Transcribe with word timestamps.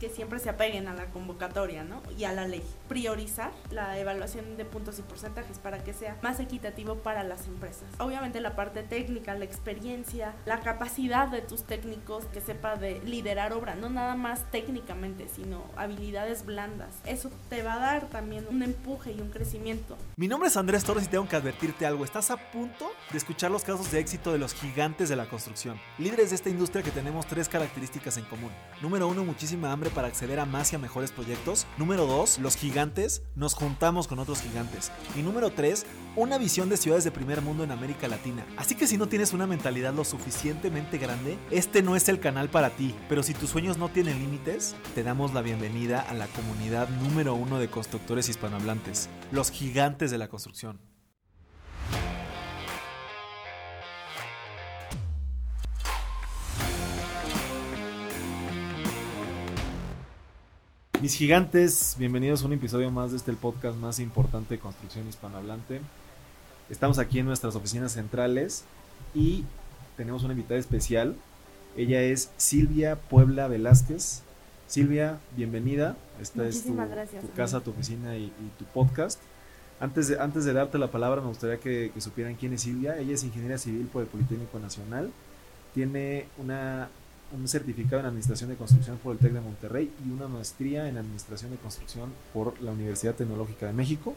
que 0.00 0.08
siempre 0.08 0.38
se 0.38 0.48
apeguen 0.48 0.86
a 0.86 0.94
la 0.94 1.06
convocatoria, 1.06 1.82
¿no? 1.82 2.00
Y 2.16 2.22
a 2.22 2.32
la 2.32 2.46
ley. 2.46 2.62
Priorizar 2.88 3.50
la 3.72 3.98
evaluación 3.98 4.56
de 4.56 4.64
puntos 4.64 5.00
y 5.00 5.02
porcentajes 5.02 5.58
para 5.58 5.82
que 5.82 5.92
sea 5.92 6.16
más 6.22 6.38
equitativo 6.38 6.98
para 6.98 7.24
las 7.24 7.48
empresas. 7.48 7.88
Obviamente 7.98 8.40
la 8.40 8.54
parte 8.54 8.84
técnica, 8.84 9.34
la 9.34 9.44
experiencia, 9.44 10.36
la 10.46 10.60
capacidad 10.60 11.26
de 11.26 11.40
tus 11.40 11.64
técnicos 11.64 12.26
que 12.26 12.40
sepa 12.40 12.76
de 12.76 13.00
liderar 13.00 13.52
obra, 13.52 13.74
no 13.74 13.90
nada 13.90 14.14
más 14.14 14.48
técnicamente, 14.52 15.26
sino 15.34 15.64
habilidades 15.74 16.46
blandas. 16.46 16.94
Eso 17.04 17.32
te 17.50 17.64
va 17.64 17.74
a 17.74 17.80
dar 17.80 18.06
también 18.08 18.46
un 18.48 18.62
empuje 18.62 19.10
y 19.10 19.20
un 19.20 19.30
crecimiento. 19.30 19.98
Mi 20.14 20.28
nombre 20.28 20.48
es 20.48 20.56
Andrés 20.56 20.84
Torres 20.84 21.06
y 21.06 21.08
tengo 21.08 21.26
que 21.26 21.34
advertirte 21.34 21.86
algo. 21.86 22.04
Estás 22.04 22.30
a 22.30 22.36
punto 22.36 22.88
de 23.10 23.18
escuchar 23.18 23.50
los 23.50 23.64
casos 23.64 23.90
de 23.90 23.98
éxito 23.98 24.30
de 24.30 24.38
los 24.38 24.54
gigantes 24.54 25.08
de 25.08 25.16
la 25.16 25.28
construcción. 25.28 25.76
Líderes 25.98 26.30
de 26.30 26.36
esta 26.36 26.50
industria 26.50 26.84
que 26.84 26.92
tenemos 26.92 27.26
tres 27.26 27.48
características 27.48 28.16
en 28.16 28.26
común. 28.26 28.52
Número 28.80 29.08
uno, 29.08 29.24
muchísima 29.24 29.72
hambre 29.72 29.87
para 29.90 30.08
acceder 30.08 30.40
a 30.40 30.46
más 30.46 30.72
y 30.72 30.76
a 30.76 30.78
mejores 30.78 31.12
proyectos. 31.12 31.66
Número 31.76 32.06
2, 32.06 32.38
los 32.38 32.56
gigantes, 32.56 33.22
nos 33.34 33.54
juntamos 33.54 34.08
con 34.08 34.18
otros 34.18 34.40
gigantes. 34.40 34.90
Y 35.16 35.22
número 35.22 35.50
3, 35.50 35.86
una 36.16 36.38
visión 36.38 36.68
de 36.68 36.76
ciudades 36.76 37.04
de 37.04 37.10
primer 37.10 37.42
mundo 37.42 37.64
en 37.64 37.70
América 37.70 38.08
Latina. 38.08 38.44
Así 38.56 38.74
que 38.74 38.86
si 38.86 38.96
no 38.96 39.08
tienes 39.08 39.32
una 39.32 39.46
mentalidad 39.46 39.94
lo 39.94 40.04
suficientemente 40.04 40.98
grande, 40.98 41.38
este 41.50 41.82
no 41.82 41.96
es 41.96 42.08
el 42.08 42.20
canal 42.20 42.48
para 42.48 42.70
ti. 42.70 42.94
Pero 43.08 43.22
si 43.22 43.34
tus 43.34 43.50
sueños 43.50 43.78
no 43.78 43.88
tienen 43.88 44.18
límites, 44.18 44.76
te 44.94 45.02
damos 45.02 45.34
la 45.34 45.42
bienvenida 45.42 46.00
a 46.00 46.14
la 46.14 46.26
comunidad 46.28 46.88
número 46.88 47.34
uno 47.34 47.58
de 47.58 47.68
constructores 47.68 48.28
hispanohablantes, 48.28 49.08
los 49.30 49.50
gigantes 49.50 50.10
de 50.10 50.18
la 50.18 50.28
construcción. 50.28 50.87
Mis 61.00 61.14
gigantes, 61.14 61.94
bienvenidos 61.96 62.42
a 62.42 62.46
un 62.46 62.54
episodio 62.54 62.90
más 62.90 63.12
de 63.12 63.18
este 63.18 63.30
el 63.30 63.36
podcast 63.36 63.78
más 63.78 64.00
importante 64.00 64.54
de 64.54 64.60
construcción 64.60 65.08
hispanohablante. 65.08 65.80
Estamos 66.70 66.98
aquí 66.98 67.20
en 67.20 67.26
nuestras 67.26 67.54
oficinas 67.54 67.92
centrales 67.92 68.64
y 69.14 69.44
tenemos 69.96 70.24
una 70.24 70.32
invitada 70.32 70.58
especial. 70.58 71.14
Ella 71.76 72.02
es 72.02 72.32
Silvia 72.36 72.96
Puebla 72.96 73.46
Velázquez. 73.46 74.22
Silvia, 74.66 75.20
bienvenida. 75.36 75.96
Esta 76.20 76.48
es 76.48 76.64
tu, 76.64 76.74
gracias, 76.74 77.22
tu 77.22 77.30
casa, 77.30 77.60
tu 77.60 77.70
oficina 77.70 78.16
y, 78.16 78.24
y, 78.24 78.50
tu 78.58 78.64
podcast. 78.64 79.20
Antes 79.78 80.08
de, 80.08 80.18
antes 80.18 80.44
de 80.44 80.52
darte 80.52 80.78
la 80.78 80.90
palabra, 80.90 81.20
me 81.20 81.28
gustaría 81.28 81.58
que, 81.58 81.92
que 81.94 82.00
supieran 82.00 82.34
quién 82.34 82.54
es 82.54 82.62
Silvia. 82.62 82.98
Ella 82.98 83.14
es 83.14 83.22
ingeniera 83.22 83.56
civil 83.56 83.86
por 83.86 84.02
el 84.02 84.08
Politécnico 84.08 84.58
Nacional. 84.58 85.12
Tiene 85.74 86.26
una 86.38 86.88
un 87.32 87.46
certificado 87.48 88.00
en 88.00 88.06
Administración 88.06 88.50
de 88.50 88.56
Construcción 88.56 88.98
por 88.98 89.12
el 89.12 89.18
TEC 89.18 89.32
de 89.32 89.40
Monterrey 89.40 89.92
y 90.06 90.10
una 90.10 90.28
maestría 90.28 90.88
en 90.88 90.96
Administración 90.96 91.50
de 91.50 91.58
Construcción 91.58 92.12
por 92.32 92.60
la 92.60 92.72
Universidad 92.72 93.14
Tecnológica 93.14 93.66
de 93.66 93.72
México. 93.72 94.14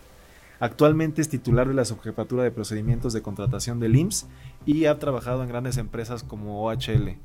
Actualmente 0.59 1.22
es 1.22 1.30
titular 1.30 1.68
de 1.68 1.73
la 1.73 1.86
Subjefatura 1.86 2.44
de 2.44 2.52
Procedimientos 2.52 3.14
de 3.14 3.22
Contratación 3.22 3.80
del 3.80 3.95
IMSS 3.95 4.28
y 4.66 4.86
ha 4.86 5.00
trabajado 5.00 5.42
en 5.42 5.50
grandes 5.50 5.78
empresas 5.78 6.23
como 6.23 6.64
OHL. 6.64 7.18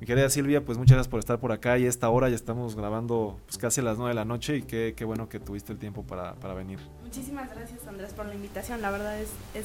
Mi 0.00 0.06
querida 0.06 0.28
Silvia, 0.28 0.62
pues 0.62 0.76
muchas 0.76 0.96
gracias 0.96 1.10
por 1.10 1.20
estar 1.20 1.38
por 1.38 1.50
acá 1.50 1.78
y 1.78 1.86
a 1.86 1.88
esta 1.88 2.10
hora 2.10 2.28
ya 2.28 2.34
estamos 2.34 2.76
grabando 2.76 3.40
pues, 3.46 3.56
casi 3.56 3.80
a 3.80 3.84
las 3.84 3.96
9 3.96 4.10
de 4.10 4.14
la 4.14 4.26
noche 4.26 4.58
y 4.58 4.62
qué, 4.62 4.92
qué 4.94 5.04
bueno 5.06 5.28
que 5.28 5.40
tuviste 5.40 5.72
el 5.72 5.78
tiempo 5.78 6.02
para, 6.02 6.34
para, 6.34 6.52
venir. 6.52 6.78
Muchísimas 7.02 7.48
gracias 7.54 7.86
Andrés 7.86 8.12
por 8.12 8.26
la 8.26 8.34
invitación, 8.34 8.82
la 8.82 8.90
verdad 8.90 9.18
es, 9.18 9.30
es 9.54 9.64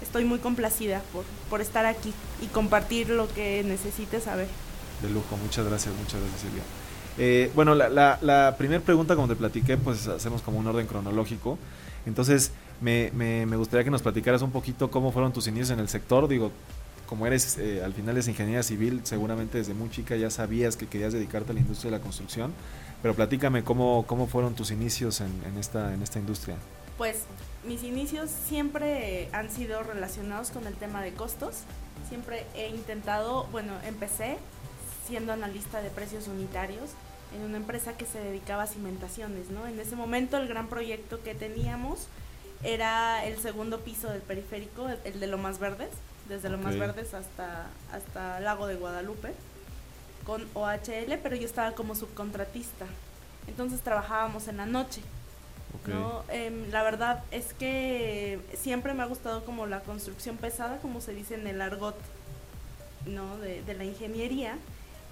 estoy 0.00 0.24
muy 0.24 0.38
complacida 0.38 1.02
por, 1.12 1.24
por 1.48 1.60
estar 1.60 1.86
aquí 1.86 2.12
y 2.40 2.46
compartir 2.46 3.10
lo 3.10 3.26
que 3.34 3.64
necesites 3.64 4.24
saber. 4.24 4.46
De 5.02 5.10
lujo, 5.10 5.36
muchas 5.36 5.66
gracias, 5.66 5.94
muchas 5.94 6.20
gracias 6.20 6.40
Silvia. 6.42 6.62
Eh, 7.18 7.50
bueno, 7.54 7.74
la, 7.74 7.88
la, 7.88 8.18
la 8.22 8.54
primera 8.56 8.82
pregunta, 8.82 9.14
como 9.14 9.28
te 9.28 9.36
platiqué, 9.36 9.76
pues 9.76 10.06
hacemos 10.06 10.42
como 10.42 10.58
un 10.58 10.66
orden 10.66 10.86
cronológico. 10.86 11.58
Entonces, 12.06 12.52
me, 12.80 13.10
me, 13.14 13.46
me, 13.46 13.56
gustaría 13.56 13.84
que 13.84 13.90
nos 13.90 14.02
platicaras 14.02 14.42
un 14.42 14.52
poquito 14.52 14.90
cómo 14.90 15.12
fueron 15.12 15.32
tus 15.32 15.46
inicios 15.46 15.70
en 15.70 15.80
el 15.80 15.88
sector. 15.88 16.28
Digo, 16.28 16.50
como 17.06 17.26
eres, 17.26 17.58
eh, 17.58 17.82
al 17.84 17.92
final 17.92 18.16
es 18.16 18.28
ingeniera 18.28 18.62
civil, 18.62 19.00
seguramente 19.04 19.58
desde 19.58 19.74
muy 19.74 19.90
chica 19.90 20.16
ya 20.16 20.30
sabías 20.30 20.76
que 20.76 20.86
querías 20.86 21.12
dedicarte 21.12 21.50
a 21.50 21.54
la 21.54 21.60
industria 21.60 21.90
de 21.90 21.98
la 21.98 22.02
construcción. 22.02 22.52
Pero 23.02 23.14
platícame 23.14 23.64
cómo, 23.64 24.04
cómo 24.06 24.26
fueron 24.26 24.54
tus 24.54 24.70
inicios 24.70 25.20
en, 25.20 25.32
en, 25.46 25.58
esta, 25.58 25.92
en 25.92 26.02
esta 26.02 26.18
industria. 26.18 26.56
Pues 26.96 27.24
mis 27.66 27.82
inicios 27.82 28.30
siempre 28.30 29.28
han 29.32 29.50
sido 29.50 29.82
relacionados 29.82 30.50
con 30.50 30.66
el 30.66 30.74
tema 30.74 31.02
de 31.02 31.12
costos. 31.12 31.62
Siempre 32.08 32.46
he 32.54 32.68
intentado, 32.68 33.46
bueno, 33.52 33.72
empecé 33.86 34.36
siendo 35.10 35.32
analista 35.32 35.82
de 35.82 35.90
precios 35.90 36.28
unitarios 36.28 36.90
en 37.34 37.42
una 37.42 37.56
empresa 37.56 37.96
que 37.96 38.06
se 38.06 38.20
dedicaba 38.20 38.62
a 38.62 38.66
cimentaciones, 38.66 39.50
¿no? 39.50 39.66
En 39.66 39.78
ese 39.80 39.96
momento 39.96 40.36
el 40.36 40.48
gran 40.48 40.68
proyecto 40.68 41.20
que 41.22 41.34
teníamos 41.34 42.06
era 42.62 43.24
el 43.24 43.38
segundo 43.38 43.80
piso 43.80 44.08
del 44.08 44.22
periférico, 44.22 44.88
el 45.04 45.18
de 45.18 45.26
Lomas 45.26 45.58
Verdes, 45.58 45.90
desde 46.28 46.48
Lomas 46.48 46.76
okay. 46.76 46.80
Verdes 46.80 47.12
hasta, 47.14 47.66
hasta 47.92 48.38
Lago 48.40 48.68
de 48.68 48.76
Guadalupe, 48.76 49.32
con 50.24 50.46
OHL, 50.54 51.18
pero 51.22 51.34
yo 51.34 51.46
estaba 51.46 51.72
como 51.72 51.94
subcontratista. 51.96 52.86
Entonces 53.48 53.80
trabajábamos 53.80 54.46
en 54.46 54.58
la 54.58 54.66
noche. 54.66 55.02
Okay. 55.82 55.94
¿no? 55.94 56.24
Eh, 56.28 56.66
la 56.70 56.82
verdad 56.82 57.24
es 57.32 57.52
que 57.54 58.38
siempre 58.56 58.94
me 58.94 59.02
ha 59.02 59.06
gustado 59.06 59.44
como 59.44 59.66
la 59.66 59.80
construcción 59.80 60.36
pesada, 60.36 60.78
como 60.78 61.00
se 61.00 61.14
dice 61.14 61.34
en 61.34 61.46
el 61.46 61.60
argot 61.60 61.96
¿no? 63.06 63.38
de, 63.38 63.62
de 63.62 63.74
la 63.74 63.84
ingeniería. 63.84 64.56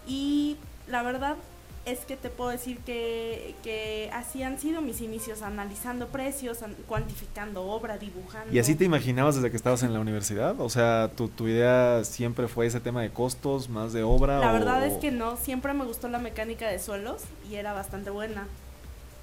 Y 0.07 0.57
la 0.87 1.03
verdad 1.03 1.37
es 1.85 2.01
que 2.01 2.17
te 2.17 2.29
puedo 2.29 2.51
decir 2.51 2.79
que, 2.79 3.55
que, 3.63 4.11
así 4.13 4.43
han 4.43 4.59
sido 4.59 4.81
mis 4.81 5.01
inicios, 5.01 5.43
analizando 5.43 6.09
precios, 6.09 6.63
an 6.63 6.75
cuantificando 6.87 7.65
obra, 7.65 7.99
dibujando. 7.99 8.55
¿Y 8.55 8.59
así 8.59 8.75
te 8.75 8.85
imaginabas 8.85 9.37
desde 9.37 9.51
que 9.51 9.57
estabas 9.57 9.83
en 9.83 9.95
la 9.95 10.01
universidad? 10.01 10.61
O 10.61 10.69
sea, 10.69 11.11
¿tu, 11.17 11.29
tu 11.29 11.49
idea 11.49 12.05
siempre 12.05 12.49
fue 12.49 12.67
ese 12.67 12.81
tema 12.81 13.03
de 13.03 13.11
costos, 13.11 13.69
más 13.69 13.93
de 13.93 14.03
obra? 14.03 14.39
La 14.39 14.51
o, 14.51 14.53
verdad 14.53 14.87
es 14.87 14.99
que 14.99 15.11
no, 15.11 15.37
siempre 15.37 15.73
me 15.73 15.85
gustó 15.85 16.09
la 16.09 16.19
mecánica 16.19 16.69
de 16.69 16.79
suelos 16.79 17.23
y 17.51 17.55
era 17.55 17.73
bastante 17.73 18.11
buena 18.11 18.47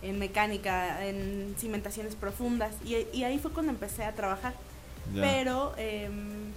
en 0.02 0.20
mecánica, 0.20 1.06
en 1.06 1.56
cimentaciones 1.58 2.16
profundas. 2.16 2.74
Y, 2.84 2.96
y 3.14 3.24
ahí 3.24 3.38
fue 3.40 3.52
cuando 3.52 3.72
empecé 3.72 4.04
a 4.04 4.14
trabajar. 4.14 4.54
Pero 5.14 5.74
eh, 5.78 6.10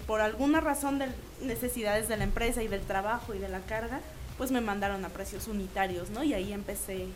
por 0.07 0.21
alguna 0.21 0.61
razón 0.61 0.99
de 0.99 1.09
necesidades 1.43 2.09
de 2.09 2.17
la 2.17 2.25
empresa 2.25 2.63
y 2.63 2.69
del 2.69 2.81
trabajo 2.81 3.35
y 3.35 3.39
de 3.39 3.49
la 3.49 3.61
carga, 3.61 4.01
pues 4.37 4.51
me 4.51 4.61
mandaron 4.61 5.05
a 5.05 5.09
precios 5.11 5.49
unitarios, 5.49 6.11
¿no? 6.11 6.25
Y 6.25 6.35
ahí 6.35 6.53
empecé 6.53 7.07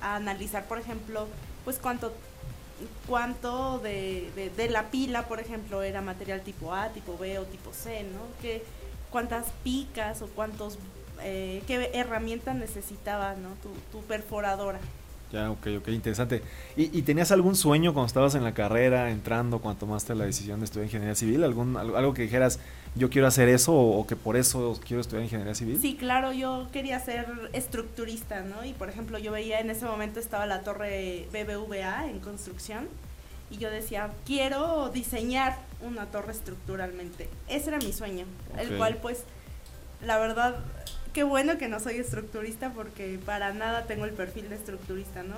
a 0.00 0.16
analizar, 0.16 0.64
por 0.64 0.78
ejemplo, 0.78 1.28
pues 1.64 1.78
cuánto 1.78 2.12
cuánto 3.06 3.78
de, 3.78 4.30
de, 4.34 4.48
de, 4.50 4.70
la 4.70 4.90
pila, 4.90 5.28
por 5.28 5.38
ejemplo, 5.38 5.82
era 5.82 6.00
material 6.00 6.40
tipo 6.40 6.72
A, 6.72 6.88
tipo 6.88 7.18
B 7.18 7.38
o 7.38 7.44
tipo 7.44 7.72
C, 7.74 8.04
¿no? 8.04 8.20
Que, 8.40 8.62
cuántas 9.10 9.46
picas 9.62 10.22
o 10.22 10.28
cuántos, 10.28 10.78
eh, 11.22 11.62
qué 11.66 11.90
herramienta 11.94 12.54
necesitaba, 12.54 13.34
¿no? 13.34 13.50
Tu, 13.62 13.68
tu 13.92 14.04
perforadora. 14.06 14.80
Ya, 15.32 15.50
ok, 15.50 15.66
ok, 15.78 15.88
interesante. 15.88 16.42
¿Y, 16.76 16.96
¿Y, 16.98 17.02
tenías 17.02 17.30
algún 17.30 17.54
sueño 17.54 17.94
cuando 17.94 18.08
estabas 18.08 18.34
en 18.34 18.42
la 18.42 18.52
carrera, 18.52 19.10
entrando, 19.10 19.60
cuando 19.60 19.78
tomaste 19.78 20.14
la 20.16 20.24
decisión 20.24 20.58
de 20.58 20.64
estudiar 20.64 20.86
ingeniería 20.86 21.14
civil? 21.14 21.44
¿Algún, 21.44 21.76
algo 21.76 22.14
que 22.14 22.22
dijeras, 22.22 22.58
yo 22.96 23.10
quiero 23.10 23.28
hacer 23.28 23.48
eso 23.48 23.72
o, 23.72 24.00
o, 24.00 24.06
que 24.06 24.16
por 24.16 24.36
eso 24.36 24.78
quiero 24.84 25.00
estudiar 25.00 25.22
ingeniería 25.22 25.54
civil? 25.54 25.78
Sí, 25.80 25.94
claro, 25.94 26.32
yo 26.32 26.66
quería 26.72 26.98
ser 26.98 27.26
estructurista, 27.52 28.40
¿no? 28.40 28.64
Y 28.64 28.72
por 28.72 28.88
ejemplo, 28.88 29.18
yo 29.18 29.30
veía 29.30 29.60
en 29.60 29.70
ese 29.70 29.84
momento 29.84 30.18
estaba 30.18 30.46
la 30.46 30.62
torre 30.62 31.28
BBVA 31.32 32.08
en 32.08 32.18
construcción 32.18 32.88
y 33.50 33.58
yo 33.58 33.70
decía, 33.70 34.10
quiero 34.24 34.90
diseñar 34.90 35.58
una 35.80 36.06
torre 36.06 36.32
estructuralmente. 36.32 37.28
Ese 37.48 37.70
era 37.70 37.78
mi 37.78 37.92
sueño, 37.92 38.26
okay. 38.52 38.66
el 38.66 38.76
cual 38.76 38.98
pues, 39.02 39.24
la 40.04 40.18
verdad, 40.18 40.56
qué 41.12 41.24
bueno 41.24 41.58
que 41.58 41.68
no 41.68 41.80
soy 41.80 41.96
estructurista 41.96 42.72
porque 42.72 43.18
para 43.24 43.52
nada 43.52 43.84
tengo 43.84 44.04
el 44.04 44.12
perfil 44.12 44.48
de 44.48 44.56
estructurista, 44.56 45.22
¿no? 45.22 45.36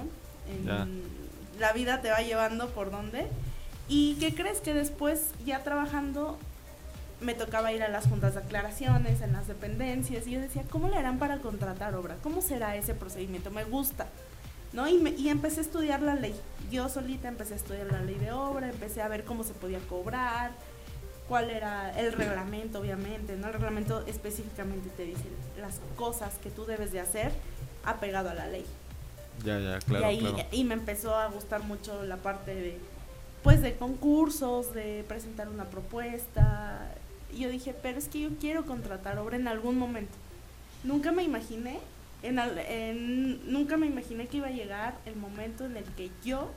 En. 0.49 1.23
La 1.61 1.73
vida 1.73 2.01
te 2.01 2.11
va 2.11 2.21
llevando 2.23 2.71
por 2.71 2.91
donde. 2.91 3.27
¿Y 3.89 4.15
qué 4.15 4.35
crees 4.35 4.61
que 4.61 4.73
después, 4.75 5.29
ya 5.45 5.63
trabajando, 5.63 6.39
me 7.21 7.35
tocaba 7.35 7.73
ir 7.73 7.83
a 7.83 7.89
las 7.89 8.07
juntas 8.07 8.35
de 8.35 8.41
aclaraciones, 8.41 9.21
en 9.21 9.33
las 9.33 9.49
dependencias, 9.49 10.27
y 10.27 10.33
yo 10.33 10.41
decía, 10.41 10.65
¿cómo 10.71 10.89
le 10.89 10.97
harán 10.97 11.19
para 11.19 11.39
contratar 11.39 11.95
obra? 11.95 12.17
¿Cómo 12.23 12.41
será 12.41 12.77
ese 12.77 12.95
procedimiento? 12.95 13.51
Me 13.51 13.65
gusta. 13.65 14.07
¿No? 14.73 14.89
Y, 14.89 14.97
me, 14.97 15.11
y 15.11 15.29
empecé 15.29 15.61
a 15.61 15.63
estudiar 15.63 16.01
la 16.01 16.15
ley. 16.15 16.35
Yo 16.71 16.89
solita 16.89 17.29
empecé 17.29 17.53
a 17.53 17.57
estudiar 17.57 17.87
la 17.93 18.01
ley 18.01 18.15
de 18.15 18.33
obra, 18.33 18.71
empecé 18.71 19.03
a 19.03 19.09
ver 19.09 19.25
cómo 19.25 19.45
se 19.45 19.53
podía 19.53 19.81
cobrar, 19.81 20.53
cuál 21.29 21.51
era 21.51 21.99
el 21.99 22.13
reglamento, 22.13 22.81
obviamente, 22.81 23.37
¿no? 23.37 23.49
El 23.49 23.55
reglamento 23.55 24.05
específicamente 24.07 24.91
te 24.91 25.05
dice 25.05 25.25
las 25.61 25.81
cosas 25.97 26.35
que 26.43 26.51
tú 26.51 26.65
debes 26.65 26.93
de 26.93 27.01
hacer 27.01 27.33
apegado 27.85 28.31
a 28.31 28.35
la 28.35 28.47
ley. 28.49 28.65
Ya, 29.45 29.59
ya, 29.59 29.79
claro. 29.79 30.05
Y 30.05 30.09
ahí 30.09 30.19
claro. 30.19 30.49
y 30.51 30.65
me 30.65 30.75
empezó 30.75 31.17
a 31.17 31.29
gustar 31.29 31.63
mucho 31.63 32.05
la 32.05 32.17
parte 32.17 32.55
de 32.55 32.79
pues 33.43 33.61
de 33.61 33.75
concursos, 33.75 34.73
de 34.73 35.05
presentar 35.09 35.49
una 35.49 35.65
propuesta. 35.65 36.93
Y 37.33 37.41
yo 37.41 37.49
dije, 37.49 37.75
pero 37.83 37.99
es 37.99 38.09
que 38.09 38.21
yo 38.21 38.29
quiero 38.41 38.65
contratar 38.65 39.19
obra 39.19 39.37
en 39.37 39.49
algún 39.49 39.79
momento. 39.79 40.15
Nunca 40.85 41.13
me 41.13 41.25
imaginé 41.25 41.81
en, 42.23 43.53
nunca 43.53 43.77
me 43.77 43.87
imaginé 43.87 44.27
que 44.29 44.37
iba 44.37 44.47
a 44.47 44.53
llegar 44.53 44.95
el 45.07 45.17
momento 45.17 45.65
en 45.65 45.77
el 45.77 45.85
que 45.85 46.11
yo 46.25 46.51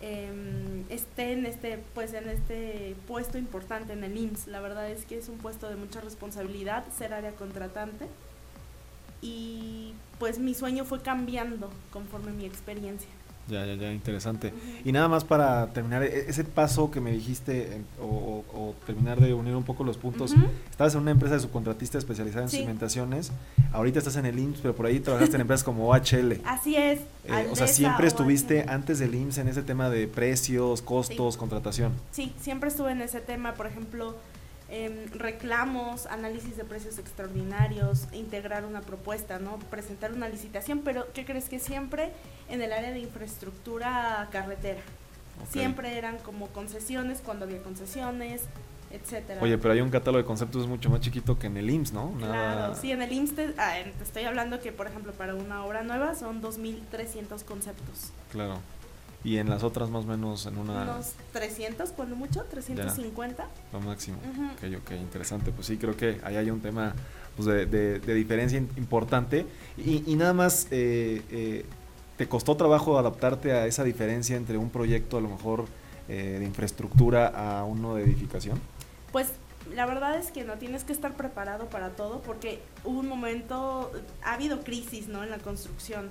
em, 0.00 0.84
esté 0.88 1.32
en 1.32 1.46
este, 1.46 1.78
pues 1.94 2.12
en 2.14 2.28
este 2.28 2.96
puesto 3.06 3.38
importante 3.38 3.92
en 3.92 4.04
el 4.04 4.16
IMSS. 4.16 4.46
La 4.46 4.60
verdad 4.60 4.90
es 4.90 5.04
que 5.04 5.18
es 5.18 5.28
un 5.28 5.38
puesto 5.38 5.68
de 5.68 5.76
mucha 5.76 6.00
responsabilidad, 6.00 6.84
ser 6.96 7.12
área 7.12 7.32
contratante. 7.32 8.06
Y 9.22 9.92
pues 10.18 10.38
mi 10.38 10.54
sueño 10.54 10.84
fue 10.84 11.02
cambiando 11.02 11.70
conforme 11.92 12.32
mi 12.32 12.46
experiencia. 12.46 13.10
Ya, 13.50 13.66
ya, 13.66 13.74
ya, 13.74 13.92
interesante. 13.92 14.52
Y 14.84 14.92
nada 14.92 15.08
más 15.08 15.24
para 15.24 15.66
terminar, 15.72 16.02
e-, 16.02 16.28
ese 16.28 16.44
paso 16.44 16.90
que 16.90 17.00
me 17.00 17.12
dijiste, 17.12 17.82
o, 18.00 18.74
terminar 18.86 19.20
de 19.20 19.34
unir 19.34 19.56
un 19.56 19.64
poco 19.64 19.84
los 19.84 19.96
puntos, 19.98 20.34
estabas 20.70 20.94
en 20.94 21.00
una 21.00 21.10
empresa 21.10 21.34
de 21.34 21.40
subcontratista 21.40 21.98
especializada 21.98 22.44
en 22.44 22.50
cimentaciones, 22.50 23.32
ahorita 23.72 23.98
estás 23.98 24.16
en 24.16 24.26
el 24.26 24.38
IMSS, 24.38 24.60
pero 24.60 24.74
por 24.74 24.86
ahí 24.86 25.00
trabajaste 25.00 25.36
en 25.36 25.42
empresas 25.42 25.64
como 25.64 25.88
OHL. 25.88 26.40
Así 26.44 26.76
es. 26.76 27.00
Eh, 27.24 27.48
o 27.50 27.56
sea, 27.56 27.66
siempre 27.66 28.06
estuviste 28.06 28.64
antes 28.68 28.98
del 28.98 29.14
IMSS 29.14 29.38
en 29.38 29.48
ese 29.48 29.62
tema 29.62 29.90
de 29.90 30.06
precios, 30.06 30.82
costos, 30.82 31.36
contratación. 31.36 31.92
Sí, 32.12 32.32
siempre 32.40 32.68
estuve 32.68 32.92
en 32.92 33.02
ese 33.02 33.20
tema, 33.20 33.54
por 33.54 33.66
ejemplo, 33.66 34.14
Em, 34.72 35.08
reclamos, 35.12 36.06
análisis 36.06 36.56
de 36.56 36.64
precios 36.64 36.98
extraordinarios, 36.98 38.06
integrar 38.12 38.64
una 38.64 38.82
propuesta, 38.82 39.40
¿no? 39.40 39.58
Presentar 39.68 40.12
una 40.12 40.28
licitación, 40.28 40.82
pero 40.84 41.12
¿qué 41.12 41.24
crees 41.24 41.48
que 41.48 41.58
siempre 41.58 42.12
en 42.48 42.62
el 42.62 42.72
área 42.72 42.92
de 42.92 43.00
infraestructura 43.00 44.28
carretera? 44.30 44.80
Siempre 45.50 45.98
eran 45.98 46.18
como 46.18 46.46
concesiones 46.48 47.20
cuando 47.20 47.46
había 47.46 47.60
concesiones, 47.62 48.42
etcétera. 48.92 49.42
Oye, 49.42 49.58
pero 49.58 49.74
hay 49.74 49.80
un 49.80 49.90
catálogo 49.90 50.18
de 50.18 50.24
conceptos 50.24 50.68
mucho 50.68 50.88
más 50.88 51.00
chiquito 51.00 51.36
que 51.36 51.48
en 51.48 51.56
el 51.56 51.68
IMSS, 51.68 51.92
¿no? 51.92 52.12
Claro, 52.18 52.76
sí, 52.76 52.92
en 52.92 53.02
el 53.02 53.12
IMSS 53.12 53.34
te, 53.34 53.54
ah, 53.58 53.74
te 53.98 54.04
estoy 54.04 54.22
hablando 54.22 54.60
que, 54.60 54.70
por 54.70 54.86
ejemplo, 54.86 55.12
para 55.12 55.34
una 55.34 55.64
obra 55.64 55.82
nueva 55.82 56.14
son 56.14 56.40
2.300 56.40 57.42
conceptos. 57.44 58.12
Claro. 58.30 58.58
Y 59.22 59.36
en 59.36 59.50
las 59.50 59.62
otras 59.62 59.90
más 59.90 60.04
o 60.04 60.08
menos 60.08 60.46
en 60.46 60.56
una... 60.56 60.82
Unos 60.82 61.12
300, 61.32 61.90
cuando 61.90 62.16
mucho, 62.16 62.42
350. 62.44 63.48
lo 63.72 63.80
máximo. 63.80 64.18
Ok, 64.52 64.64
ok, 64.78 64.90
interesante. 64.92 65.52
Pues 65.52 65.66
sí, 65.66 65.76
creo 65.76 65.96
que 65.96 66.20
ahí 66.24 66.36
hay 66.36 66.50
un 66.50 66.60
tema 66.60 66.94
pues, 67.36 67.46
de, 67.70 67.98
de, 68.00 68.14
diferencia 68.14 68.58
importante. 68.58 69.46
Y, 69.76 70.14
nada 70.16 70.32
más, 70.32 70.66
eh, 70.70 71.22
eh, 71.30 71.64
¿te 72.16 72.28
costó 72.28 72.56
trabajo 72.56 72.98
adaptarte 72.98 73.52
a 73.52 73.66
esa 73.66 73.84
diferencia 73.84 74.36
entre 74.36 74.56
un 74.56 74.70
proyecto 74.70 75.18
a 75.18 75.20
lo 75.20 75.28
mejor 75.28 75.66
eh, 76.08 76.36
de 76.38 76.44
infraestructura 76.44 77.28
a 77.28 77.64
uno 77.64 77.94
de 77.94 78.04
edificación? 78.04 78.58
Pues 79.12 79.28
la 79.74 79.86
verdad 79.86 80.18
es 80.18 80.30
que 80.30 80.44
no 80.44 80.54
tienes 80.54 80.84
que 80.84 80.92
estar 80.92 81.14
preparado 81.14 81.66
para 81.66 81.90
todo 81.90 82.20
porque 82.22 82.60
hubo 82.84 83.00
un 83.00 83.08
momento, 83.08 83.92
ha 84.22 84.34
habido 84.34 84.60
crisis 84.60 85.08
¿no? 85.08 85.22
en 85.22 85.30
la 85.30 85.38
construcción 85.38 86.10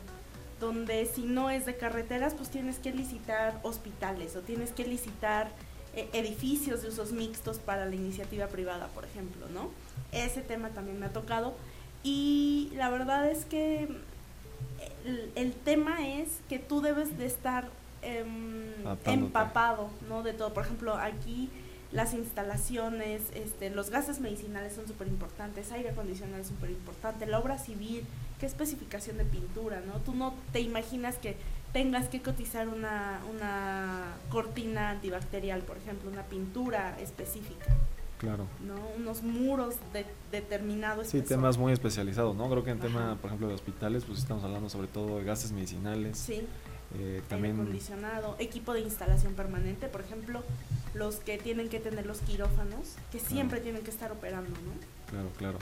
donde 0.59 1.05
si 1.05 1.23
no 1.23 1.49
es 1.49 1.65
de 1.65 1.77
carreteras, 1.77 2.33
pues 2.33 2.49
tienes 2.49 2.79
que 2.79 2.91
licitar 2.91 3.59
hospitales 3.63 4.35
o 4.35 4.41
tienes 4.41 4.71
que 4.71 4.85
licitar 4.85 5.49
eh, 5.95 6.09
edificios 6.13 6.81
de 6.81 6.89
usos 6.89 7.11
mixtos 7.11 7.59
para 7.59 7.85
la 7.85 7.95
iniciativa 7.95 8.47
privada, 8.47 8.87
por 8.87 9.05
ejemplo, 9.05 9.47
¿no? 9.49 9.69
Ese 10.11 10.41
tema 10.41 10.69
también 10.69 10.99
me 10.99 11.07
ha 11.07 11.13
tocado 11.13 11.55
y 12.03 12.71
la 12.75 12.89
verdad 12.89 13.29
es 13.29 13.45
que 13.45 13.87
el, 15.35 15.53
tema 15.53 16.07
es 16.07 16.39
que 16.47 16.59
tú 16.59 16.81
debes 16.81 17.17
de 17.17 17.25
estar 17.25 17.69
em, 18.01 18.71
empapado, 19.05 19.89
¿no? 20.07 20.23
De 20.23 20.33
todo. 20.33 20.53
Por 20.53 20.65
ejemplo, 20.65 20.95
aquí 20.95 21.49
las 21.91 22.13
instalaciones, 22.13 23.23
este, 23.33 23.69
los 23.69 23.89
gases 23.89 24.19
medicinales 24.19 24.73
son 24.73 24.87
súper 24.87 25.07
importantes, 25.07 25.71
aire 25.71 25.89
acondicionado 25.89 26.41
es 26.41 26.47
súper 26.47 26.69
importante, 26.69 27.25
la 27.25 27.39
obra 27.39 27.57
civil, 27.57 28.05
qué 28.39 28.45
especificación 28.45 29.17
de 29.17 29.25
pintura, 29.25 29.81
¿no? 29.85 29.99
Tú 30.01 30.15
no 30.15 30.33
te 30.51 30.61
imaginas 30.61 31.17
que 31.17 31.35
tengas 31.73 32.07
que 32.07 32.21
cotizar 32.21 32.67
una, 32.67 33.19
una 33.33 34.15
cortina 34.29 34.89
antibacterial, 34.91 35.61
por 35.61 35.77
ejemplo, 35.77 36.09
una 36.09 36.23
pintura 36.23 36.97
específica. 36.99 37.65
Claro. 38.17 38.47
¿no? 38.65 38.75
Unos 38.97 39.23
muros 39.23 39.75
de, 39.93 40.05
determinados. 40.31 41.07
Sí, 41.07 41.21
temas 41.21 41.57
muy 41.57 41.71
especializados, 41.71 42.35
¿no? 42.35 42.49
Creo 42.49 42.63
que 42.65 42.71
en 42.71 42.79
tema, 42.79 43.17
por 43.21 43.29
ejemplo, 43.29 43.47
de 43.47 43.53
hospitales, 43.53 44.03
pues 44.03 44.19
estamos 44.19 44.43
hablando 44.43 44.67
sobre 44.69 44.87
todo 44.87 45.19
de 45.19 45.23
gases 45.23 45.53
medicinales. 45.53 46.17
Sí. 46.17 46.45
Eh, 46.95 47.21
también 47.29 47.53
acondicionado, 47.53 48.35
equipo 48.39 48.73
de 48.73 48.81
instalación 48.81 49.35
permanente, 49.35 49.87
por 49.87 50.01
ejemplo, 50.01 50.43
los 50.95 51.17
que 51.17 51.37
tienen 51.37 51.69
que 51.69 51.79
tener 51.79 52.05
los 52.07 52.19
quirófanos, 52.21 52.95
que 53.11 53.19
siempre 53.19 53.59
tienen 53.59 53.83
que 53.83 53.91
estar 53.91 54.11
operando, 54.11 54.49
¿no? 54.49 54.73
Claro, 55.09 55.29
claro. 55.37 55.57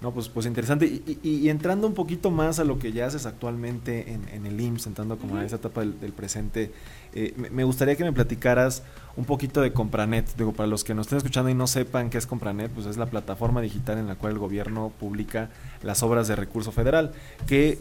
No, 0.00 0.12
pues, 0.12 0.28
pues 0.28 0.46
interesante. 0.46 1.02
Y, 1.22 1.48
entrando 1.48 1.86
un 1.86 1.94
poquito 1.94 2.30
más 2.30 2.60
a 2.60 2.64
lo 2.64 2.78
que 2.78 2.92
ya 2.92 3.06
haces 3.06 3.26
actualmente 3.26 4.12
en, 4.12 4.46
el 4.46 4.60
IMSS, 4.60 4.86
entrando 4.86 5.18
como 5.18 5.36
a 5.36 5.44
esa 5.44 5.56
etapa 5.56 5.80
del, 5.80 6.12
presente, 6.12 6.72
eh, 7.14 7.34
me, 7.50 7.64
gustaría 7.64 7.96
que 7.96 8.04
me 8.04 8.12
platicaras 8.12 8.84
un 9.16 9.24
poquito 9.24 9.60
de 9.60 9.72
Compranet. 9.72 10.36
Digo, 10.36 10.52
para 10.52 10.68
los 10.68 10.84
que 10.84 10.94
nos 10.94 11.06
estén 11.06 11.18
escuchando 11.18 11.50
y 11.50 11.54
no 11.54 11.66
sepan 11.66 12.10
qué 12.10 12.18
es 12.18 12.26
Compranet, 12.26 12.70
pues 12.70 12.86
es 12.86 12.96
la 12.96 13.06
plataforma 13.06 13.60
digital 13.60 13.98
en 13.98 14.06
la 14.06 14.14
cual 14.14 14.34
el 14.34 14.38
gobierno 14.38 14.92
publica 15.00 15.50
las 15.82 16.02
obras 16.04 16.28
de 16.28 16.36
recurso 16.36 16.70
federal, 16.70 17.12
que 17.48 17.78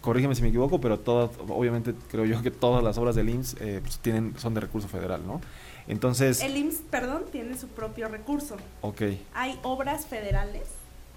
corrígeme 0.00 0.34
si 0.34 0.42
me 0.42 0.48
equivoco, 0.48 0.80
pero 0.80 0.98
todas, 0.98 1.30
obviamente 1.48 1.94
creo 2.10 2.24
yo 2.24 2.42
que 2.42 2.50
todas 2.50 2.82
las 2.82 2.98
obras 2.98 3.14
del 3.14 3.28
IMSS 3.28 3.56
eh, 3.60 3.80
pues 3.82 3.98
tienen, 3.98 4.34
son 4.38 4.54
de 4.54 4.60
recurso 4.60 4.88
federal, 4.88 5.20
¿no? 5.26 5.40
Entonces... 5.90 6.40
El 6.40 6.56
IMSS, 6.56 6.82
perdón, 6.90 7.24
tiene 7.32 7.58
su 7.58 7.66
propio 7.66 8.08
recurso. 8.08 8.56
Ok. 8.80 9.02
Hay 9.34 9.58
obras 9.62 10.06
federales 10.06 10.62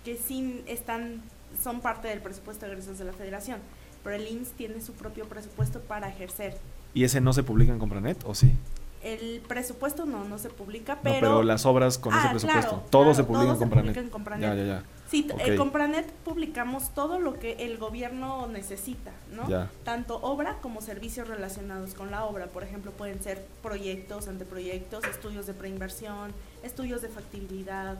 que 0.04 0.18
sí 0.18 0.64
están, 0.68 1.22
son 1.64 1.80
parte 1.82 2.08
del 2.08 2.22
presupuesto 2.22 2.66
de 2.66 2.72
egresos 2.72 2.98
de 2.98 3.06
la 3.06 3.14
federación, 3.14 3.60
pero 4.04 4.16
el 4.16 4.28
IMSS 4.28 4.52
tiene 4.54 4.82
su 4.82 4.94
propio 4.94 5.26
presupuesto 5.26 5.80
para 5.80 6.10
ejercer. 6.10 6.58
¿Y 6.96 7.04
ese 7.04 7.22
no 7.22 7.34
se 7.34 7.44
publica 7.44 7.72
en 7.72 7.78
Compranet 7.78 8.24
o 8.26 8.34
sí? 8.34 8.52
El 9.04 9.42
presupuesto 9.48 10.06
no, 10.06 10.24
no 10.26 10.40
se 10.40 10.50
publica, 10.50 11.00
pero... 11.04 11.20
pero 11.20 11.44
las 11.44 11.66
obras 11.68 12.00
con 12.00 12.14
ese 12.14 12.28
ah, 12.28 12.32
presupuesto, 12.32 12.84
todo 12.90 13.14
se 13.14 13.24
publica 13.24 13.52
en 13.52 13.58
Compranet. 13.58 13.98
en 13.98 14.10
Compranet. 14.10 14.50
Ya, 14.50 14.56
ya, 14.56 14.66
ya. 14.66 14.84
Sí, 15.14 15.28
en 15.38 15.58
Compranet 15.58 16.12
publicamos 16.26 16.90
todo 16.96 17.20
lo 17.20 17.38
que 17.38 17.54
el 17.60 17.78
gobierno 17.78 18.48
necesita, 18.48 19.12
¿no? 19.32 19.44
Tanto 19.84 20.18
obra 20.24 20.58
como 20.60 20.82
servicios 20.82 21.28
relacionados 21.28 21.94
con 21.94 22.10
la 22.10 22.26
obra. 22.26 22.48
Por 22.48 22.64
ejemplo, 22.64 22.90
pueden 22.90 23.22
ser 23.22 23.46
proyectos, 23.62 24.28
anteproyectos, 24.28 25.04
estudios 25.04 25.46
de 25.46 25.54
preinversión, 25.54 26.32
estudios 26.64 27.04
de 27.04 27.10
factibilidad. 27.10 28.00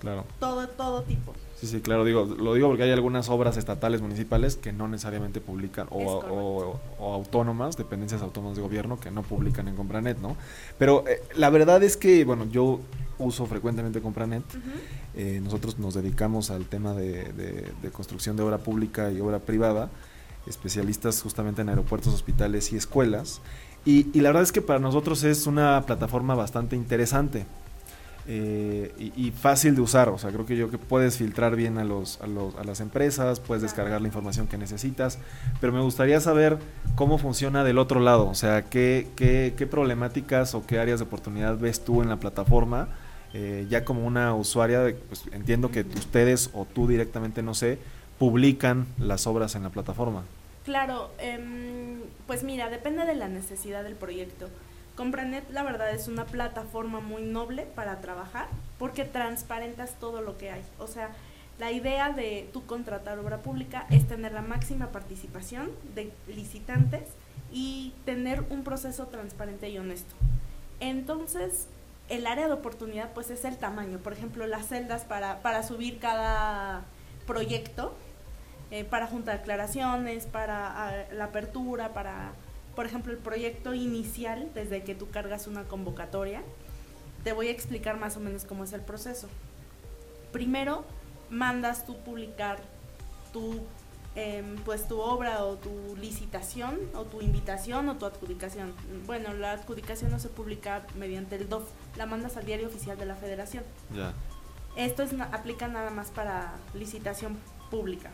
Claro. 0.00 0.24
Todo, 0.40 0.66
todo 0.66 1.02
tipo. 1.02 1.34
Sí, 1.54 1.68
sí, 1.68 1.80
claro, 1.82 2.04
digo, 2.04 2.24
lo 2.24 2.54
digo 2.54 2.66
porque 2.66 2.82
hay 2.82 2.90
algunas 2.90 3.28
obras 3.28 3.56
estatales, 3.56 4.00
municipales 4.00 4.56
que 4.56 4.72
no 4.72 4.88
necesariamente 4.88 5.40
publican, 5.40 5.86
o, 5.92 6.80
autónomas, 6.98 7.76
dependencias 7.76 8.22
autónomas 8.22 8.56
de 8.56 8.62
gobierno 8.62 8.98
que 8.98 9.12
no 9.12 9.22
publican 9.22 9.68
en 9.68 9.76
Compranet, 9.76 10.18
¿no? 10.18 10.36
Pero 10.78 11.04
eh, 11.06 11.22
la 11.36 11.48
verdad 11.50 11.80
es 11.84 11.96
que, 11.96 12.24
bueno, 12.24 12.46
yo 12.46 12.80
uso 13.20 13.46
frecuentemente 13.46 14.00
Compranet. 14.00 14.44
Eh, 15.14 15.40
nosotros 15.42 15.78
nos 15.78 15.94
dedicamos 15.94 16.50
al 16.50 16.66
tema 16.66 16.94
de, 16.94 17.72
construcción 17.92 18.36
de 18.36 18.42
obra 18.42 18.58
pública 18.58 19.10
y 19.10 19.20
obra 19.20 19.38
privada, 19.38 19.90
especialistas 20.46 21.22
justamente 21.22 21.62
en 21.62 21.68
aeropuertos, 21.68 22.12
hospitales 22.12 22.72
y 22.72 22.76
escuelas. 22.76 23.40
Y, 23.84 24.08
y 24.12 24.20
la 24.20 24.30
verdad 24.30 24.42
es 24.42 24.52
que 24.52 24.62
para 24.62 24.78
nosotros 24.78 25.22
es 25.24 25.46
una 25.46 25.84
plataforma 25.86 26.34
bastante 26.34 26.76
interesante. 26.76 27.46
Eh, 28.32 29.12
y, 29.16 29.30
fácil 29.32 29.74
de 29.74 29.80
usar. 29.80 30.08
O 30.10 30.18
sea, 30.18 30.30
creo 30.30 30.46
que 30.46 30.56
yo 30.56 30.70
que 30.70 30.78
puedes 30.78 31.16
filtrar 31.16 31.56
bien 31.56 31.78
a, 31.78 31.84
los, 31.84 32.20
a, 32.20 32.26
los, 32.26 32.54
a 32.56 32.64
las 32.64 32.80
empresas, 32.80 33.40
puedes 33.40 33.62
descargar 33.62 34.00
la 34.00 34.06
información 34.06 34.46
que 34.46 34.58
necesitas, 34.58 35.18
pero 35.60 35.72
me 35.72 35.80
gustaría 35.80 36.20
saber 36.20 36.58
cómo 36.94 37.18
funciona 37.18 37.64
del 37.64 37.78
otro 37.78 37.98
lado. 37.98 38.28
O 38.28 38.34
sea, 38.34 38.66
qué, 38.66 39.08
qué, 39.16 39.54
qué 39.56 39.66
problemáticas 39.66 40.54
o 40.54 40.66
qué 40.66 40.78
áreas 40.78 41.00
de 41.00 41.06
oportunidad 41.06 41.58
ves 41.58 41.84
tú 41.84 42.02
en 42.02 42.08
la 42.08 42.20
plataforma. 42.20 42.88
Eh, 43.32 43.66
ya 43.68 43.84
como 43.84 44.04
una 44.06 44.34
usuaria, 44.34 44.94
pues, 45.08 45.24
entiendo 45.32 45.70
que 45.70 45.80
ustedes 45.82 46.50
o 46.52 46.64
tú 46.64 46.88
directamente, 46.88 47.42
no 47.42 47.54
sé, 47.54 47.78
publican 48.18 48.86
las 48.98 49.26
obras 49.26 49.54
en 49.54 49.62
la 49.62 49.70
plataforma. 49.70 50.24
Claro, 50.64 51.10
em, 51.18 52.00
pues 52.26 52.42
mira, 52.42 52.68
depende 52.68 53.04
de 53.06 53.14
la 53.14 53.28
necesidad 53.28 53.82
del 53.82 53.94
proyecto. 53.94 54.48
Compranet 54.96 55.48
la 55.50 55.62
verdad 55.62 55.90
es 55.94 56.08
una 56.08 56.26
plataforma 56.26 57.00
muy 57.00 57.22
noble 57.22 57.62
para 57.74 58.00
trabajar 58.00 58.48
porque 58.78 59.04
transparentas 59.04 59.94
todo 59.98 60.20
lo 60.20 60.36
que 60.36 60.50
hay. 60.50 60.62
O 60.78 60.86
sea, 60.86 61.10
la 61.58 61.72
idea 61.72 62.10
de 62.10 62.48
tu 62.52 62.66
contratar 62.66 63.18
obra 63.18 63.38
pública 63.38 63.86
es 63.90 64.06
tener 64.06 64.32
la 64.32 64.42
máxima 64.42 64.88
participación 64.88 65.70
de 65.94 66.12
licitantes 66.26 67.02
y 67.52 67.92
tener 68.04 68.42
un 68.50 68.64
proceso 68.64 69.06
transparente 69.06 69.70
y 69.70 69.78
honesto. 69.78 70.14
Entonces, 70.80 71.68
el 72.10 72.26
área 72.26 72.46
de 72.46 72.52
oportunidad 72.52 73.12
pues 73.14 73.30
es 73.30 73.44
el 73.44 73.56
tamaño. 73.56 73.98
Por 73.98 74.12
ejemplo, 74.12 74.46
las 74.46 74.66
celdas 74.66 75.04
para, 75.04 75.40
para 75.40 75.62
subir 75.62 75.98
cada 75.98 76.84
proyecto, 77.26 77.94
eh, 78.70 78.84
para 78.84 79.06
juntar 79.06 79.38
declaraciones, 79.38 80.26
para 80.26 80.88
ah, 80.88 81.04
la 81.12 81.24
apertura, 81.24 81.94
para 81.94 82.32
por 82.74 82.86
ejemplo, 82.86 83.12
el 83.12 83.18
proyecto 83.18 83.74
inicial, 83.74 84.48
desde 84.54 84.82
que 84.82 84.94
tú 84.94 85.10
cargas 85.10 85.46
una 85.46 85.64
convocatoria, 85.64 86.42
te 87.24 87.32
voy 87.32 87.48
a 87.48 87.50
explicar 87.50 87.98
más 87.98 88.16
o 88.16 88.20
menos 88.20 88.44
cómo 88.44 88.64
es 88.64 88.72
el 88.72 88.80
proceso. 88.80 89.28
Primero, 90.32 90.84
mandas 91.28 91.84
tú 91.84 91.98
publicar 91.98 92.58
tu 93.32 93.60
em, 94.14 94.56
pues 94.64 94.88
tu 94.88 95.00
obra 95.00 95.44
o 95.44 95.56
tu 95.56 95.96
licitación 95.96 96.78
o 96.94 97.04
tu 97.04 97.20
invitación 97.20 97.88
o 97.88 97.96
tu 97.96 98.06
adjudicación. 98.06 98.74
Bueno, 99.06 99.34
la 99.34 99.52
adjudicación 99.52 100.10
no 100.10 100.18
se 100.18 100.28
publica 100.28 100.86
mediante 100.96 101.36
el 101.36 101.48
DOF, 101.48 101.68
la 101.96 102.06
mandas 102.06 102.36
al 102.36 102.44
diario 102.44 102.68
oficial 102.68 102.98
de 102.98 103.06
la 103.06 103.14
federación. 103.14 103.64
Ya. 103.94 104.12
Esto 104.76 105.02
es, 105.02 105.12
aplica 105.32 105.68
nada 105.68 105.90
más 105.90 106.10
para 106.10 106.54
licitación 106.74 107.38
pública. 107.70 108.10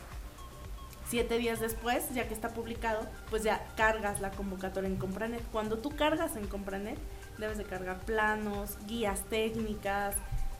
Siete 1.08 1.38
días 1.38 1.60
después, 1.60 2.12
ya 2.14 2.26
que 2.26 2.34
está 2.34 2.48
publicado, 2.48 3.06
pues 3.30 3.44
ya 3.44 3.64
cargas 3.76 4.20
la 4.20 4.32
convocatoria 4.32 4.88
en 4.88 4.96
Compranet. 4.96 5.42
Cuando 5.52 5.78
tú 5.78 5.90
cargas 5.90 6.34
en 6.34 6.48
Compranet, 6.48 6.98
debes 7.38 7.58
de 7.58 7.64
cargar 7.64 8.00
planos, 8.00 8.76
guías 8.86 9.22
técnicas, 9.30 10.16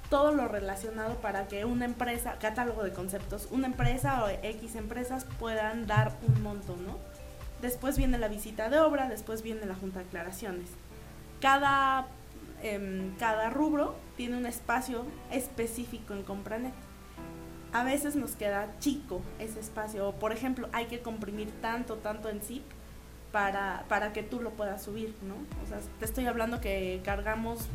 todo 0.08 0.32
lo 0.32 0.48
relacionado 0.48 1.14
para 1.16 1.48
que 1.48 1.64
una 1.64 1.84
empresa, 1.84 2.36
catálogo 2.38 2.82
de 2.84 2.92
conceptos, 2.92 3.48
una 3.50 3.66
empresa 3.66 4.25
o 4.25 4.28
X 4.28 4.76
empresas 4.76 5.26
puedan 5.38 5.86
dar 5.86 6.12
un 6.26 6.42
monto, 6.42 6.76
¿no? 6.76 6.98
Después 7.60 7.96
viene 7.96 8.18
la 8.18 8.28
visita 8.28 8.68
de 8.68 8.78
obra, 8.78 9.08
después 9.08 9.42
viene 9.42 9.66
la 9.66 9.75
junta 9.75 10.00
de 10.00 10.06
aclaraciones. 10.06 10.68
Cada, 11.40 12.06
em, 12.62 13.16
cada 13.16 13.50
rubro 13.50 13.96
tiene 14.16 14.36
un 14.36 14.46
espacio 14.46 15.04
específico 15.30 16.14
en 16.14 16.22
Compranet. 16.22 16.75
A 17.72 17.82
veces 17.82 18.14
nos 18.14 18.36
queda 18.36 18.68
chico 18.78 19.22
ese 19.38 19.60
espacio, 19.60 20.08
o 20.08 20.12
por 20.12 20.32
ejemplo, 20.32 20.68
hay 20.72 20.86
que 20.86 21.00
comprimir 21.00 21.50
tanto, 21.60 21.96
tanto 21.96 22.28
en 22.28 22.40
zip 22.40 22.64
para, 23.32 23.84
para 23.88 24.12
que 24.12 24.22
tú 24.22 24.40
lo 24.40 24.50
puedas 24.50 24.82
subir, 24.82 25.14
¿no? 25.22 25.34
O 25.62 25.66
sea, 25.68 25.78
te 25.98 26.04
estoy 26.04 26.26
hablando 26.26 26.60
que 26.60 27.00
cargamos 27.04 27.68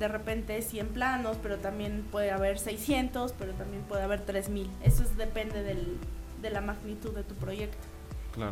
de 0.00 0.08
repente 0.08 0.60
100 0.62 0.88
planos, 0.88 1.36
pero 1.42 1.58
también 1.58 2.04
puede 2.10 2.30
haber 2.30 2.58
600, 2.58 3.34
pero 3.38 3.52
también 3.52 3.82
puede 3.82 4.02
haber 4.02 4.22
3000. 4.22 4.68
Eso 4.82 5.02
es, 5.02 5.16
depende 5.18 5.62
del, 5.62 5.98
de 6.40 6.50
la 6.50 6.62
magnitud 6.62 7.14
de 7.14 7.22
tu 7.22 7.34
proyecto. 7.34 7.86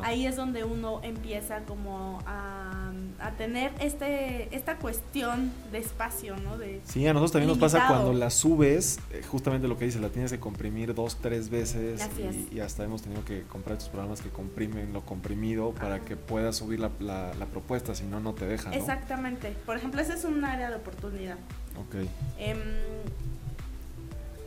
Ahí 0.02 0.26
es 0.26 0.36
donde 0.36 0.64
uno 0.64 1.00
empieza 1.02 1.60
como 1.60 2.18
a, 2.26 2.87
a, 3.20 3.30
tener 3.32 3.72
este 3.80 4.54
esta 4.54 4.76
cuestión 4.76 5.52
de 5.72 5.78
espacio, 5.78 6.36
¿no? 6.36 6.58
De 6.58 6.80
sí, 6.84 7.06
a 7.06 7.12
nosotros 7.12 7.32
también 7.32 7.48
nos 7.48 7.58
pasa 7.58 7.86
cuando 7.86 8.12
la 8.12 8.30
subes, 8.30 9.00
eh, 9.12 9.22
justamente 9.28 9.68
lo 9.68 9.78
que 9.78 9.84
dices, 9.84 10.00
la 10.00 10.08
tienes 10.08 10.30
que 10.30 10.40
comprimir 10.40 10.94
dos, 10.94 11.16
tres 11.16 11.50
veces 11.50 12.08
y, 12.50 12.60
hasta 12.60 12.84
hemos 12.84 13.02
tenido 13.02 13.24
que 13.24 13.42
comprar 13.42 13.76
estos 13.76 13.90
programas 13.90 14.20
que 14.20 14.30
comprimen 14.30 14.92
lo 14.92 15.02
comprimido 15.02 15.72
para 15.72 16.00
que 16.00 16.16
puedas 16.16 16.56
subir 16.56 16.80
la, 16.80 16.90
la, 17.00 17.46
propuesta, 17.46 17.94
si 17.94 18.04
no, 18.04 18.20
no 18.20 18.34
te 18.34 18.46
dejan. 18.46 18.74
Exactamente. 18.74 19.54
Por 19.64 19.76
ejemplo, 19.76 20.00
ese 20.00 20.14
es 20.14 20.24
un 20.24 20.44
área 20.44 20.70
de 20.70 20.76
oportunidad. 20.76 21.36
Ok. 21.76 22.06
Em, 22.38 22.58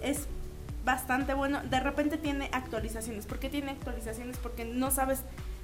es 0.01 0.27
bastante 0.85 1.33
bueno. 1.33 1.61
De 1.69 1.79
repente 1.79 2.17
tiene 2.17 2.49
actualizaciones. 2.51 3.25
¿Por 3.25 3.39
qué 3.39 3.49
tiene 3.49 3.71
actualizaciones? 3.71 4.37
Porque 4.37 4.65
no 4.65 4.91
sabes 4.91 5.21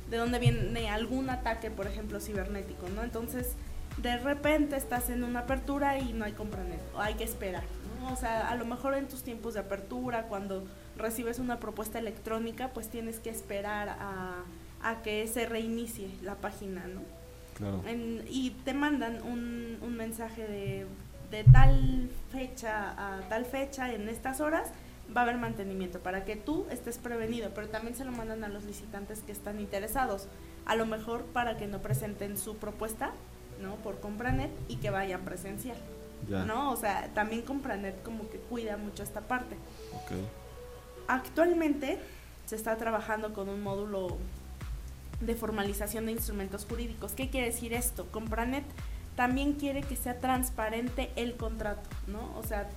de 0.09 0.17
dónde 0.17 0.39
viene 0.39 0.89
algún 0.89 1.29
ataque, 1.29 1.71
por 1.71 1.87
ejemplo, 1.87 2.19
cibernético, 2.19 2.87
¿no? 2.89 3.03
Entonces, 3.03 3.55
de 3.97 4.17
repente 4.17 4.75
estás 4.75 5.09
en 5.09 5.23
una 5.23 5.41
apertura 5.41 5.97
y 5.97 6.13
no 6.13 6.25
hay 6.25 6.33
compranet, 6.33 6.81
o 6.95 6.99
hay 6.99 7.15
que 7.15 7.23
esperar, 7.23 7.63
¿no? 7.99 8.13
O 8.13 8.15
sea, 8.15 8.49
a 8.49 8.55
lo 8.55 8.65
mejor 8.65 8.93
en 8.93 9.07
tus 9.07 9.23
tiempos 9.23 9.55
de 9.55 9.61
apertura, 9.61 10.23
cuando 10.23 10.65
recibes 10.95 11.39
una 11.39 11.59
propuesta 11.59 11.99
electrónica, 11.99 12.69
pues 12.69 12.89
tienes 12.89 13.19
que 13.19 13.29
esperar 13.29 13.89
a, 13.89 14.43
a 14.81 15.01
que 15.01 15.27
se 15.27 15.45
reinicie 15.45 16.09
la 16.21 16.35
página, 16.35 16.85
¿no? 16.87 17.01
Claro. 17.57 17.81
y 18.29 18.51
te 18.65 18.75
mandan 18.75 19.19
un, 19.23 19.79
un 19.81 19.97
mensaje 19.97 20.45
de, 20.45 20.85
de 21.31 21.43
tal 21.43 22.07
fecha 22.31 22.91
a 22.91 23.21
tal 23.29 23.45
fecha 23.45 23.91
en 23.91 24.09
estas 24.09 24.41
horas 24.41 24.69
va 25.15 25.21
a 25.21 25.23
haber 25.23 25.37
mantenimiento 25.37 25.99
para 25.99 26.25
que 26.25 26.35
tú 26.35 26.65
estés 26.69 26.97
prevenido, 26.97 27.51
pero 27.53 27.69
también 27.69 27.95
se 27.95 28.05
lo 28.05 28.11
mandan 28.11 28.43
a 28.43 28.49
los 28.49 28.63
licitantes 28.65 29.21
que 29.21 29.31
están 29.31 29.59
interesados, 29.59 30.27
a 30.65 30.75
lo 30.75 30.85
mejor 30.85 31.23
para 31.25 31.57
que 31.57 31.67
no 31.67 31.81
presenten 31.81 32.37
su 32.37 32.57
propuesta, 32.57 33.11
¿no? 33.61 33.75
Por 33.77 33.99
Compranet 33.99 34.51
y 34.67 34.77
que 34.77 34.89
vayan 34.89 35.21
presencial. 35.21 35.77
¿No? 36.27 36.71
O 36.71 36.75
sea, 36.75 37.09
también 37.13 37.41
Compranet 37.41 38.01
como 38.03 38.27
que 38.29 38.37
cuida 38.37 38.75
mucho 38.75 39.03
esta 39.03 39.21
parte. 39.21 39.55
Actualmente 41.07 41.99
se 42.45 42.55
está 42.55 42.75
trabajando 42.75 43.33
con 43.33 43.47
un 43.49 43.61
módulo 43.61 44.17
de 45.21 45.35
formalización 45.35 46.07
de 46.07 46.13
instrumentos 46.13 46.65
jurídicos. 46.67 47.13
¿Qué 47.13 47.29
quiere 47.29 47.47
decir 47.47 47.73
esto? 47.73 48.07
Compranet 48.11 48.65
también 49.15 49.53
quiere 49.53 49.81
que 49.81 49.95
sea 49.95 50.19
transparente 50.19 51.11
el 51.15 51.35
contrato, 51.35 51.89
¿no? 52.07 52.37
O 52.37 52.43
sea, 52.43 52.69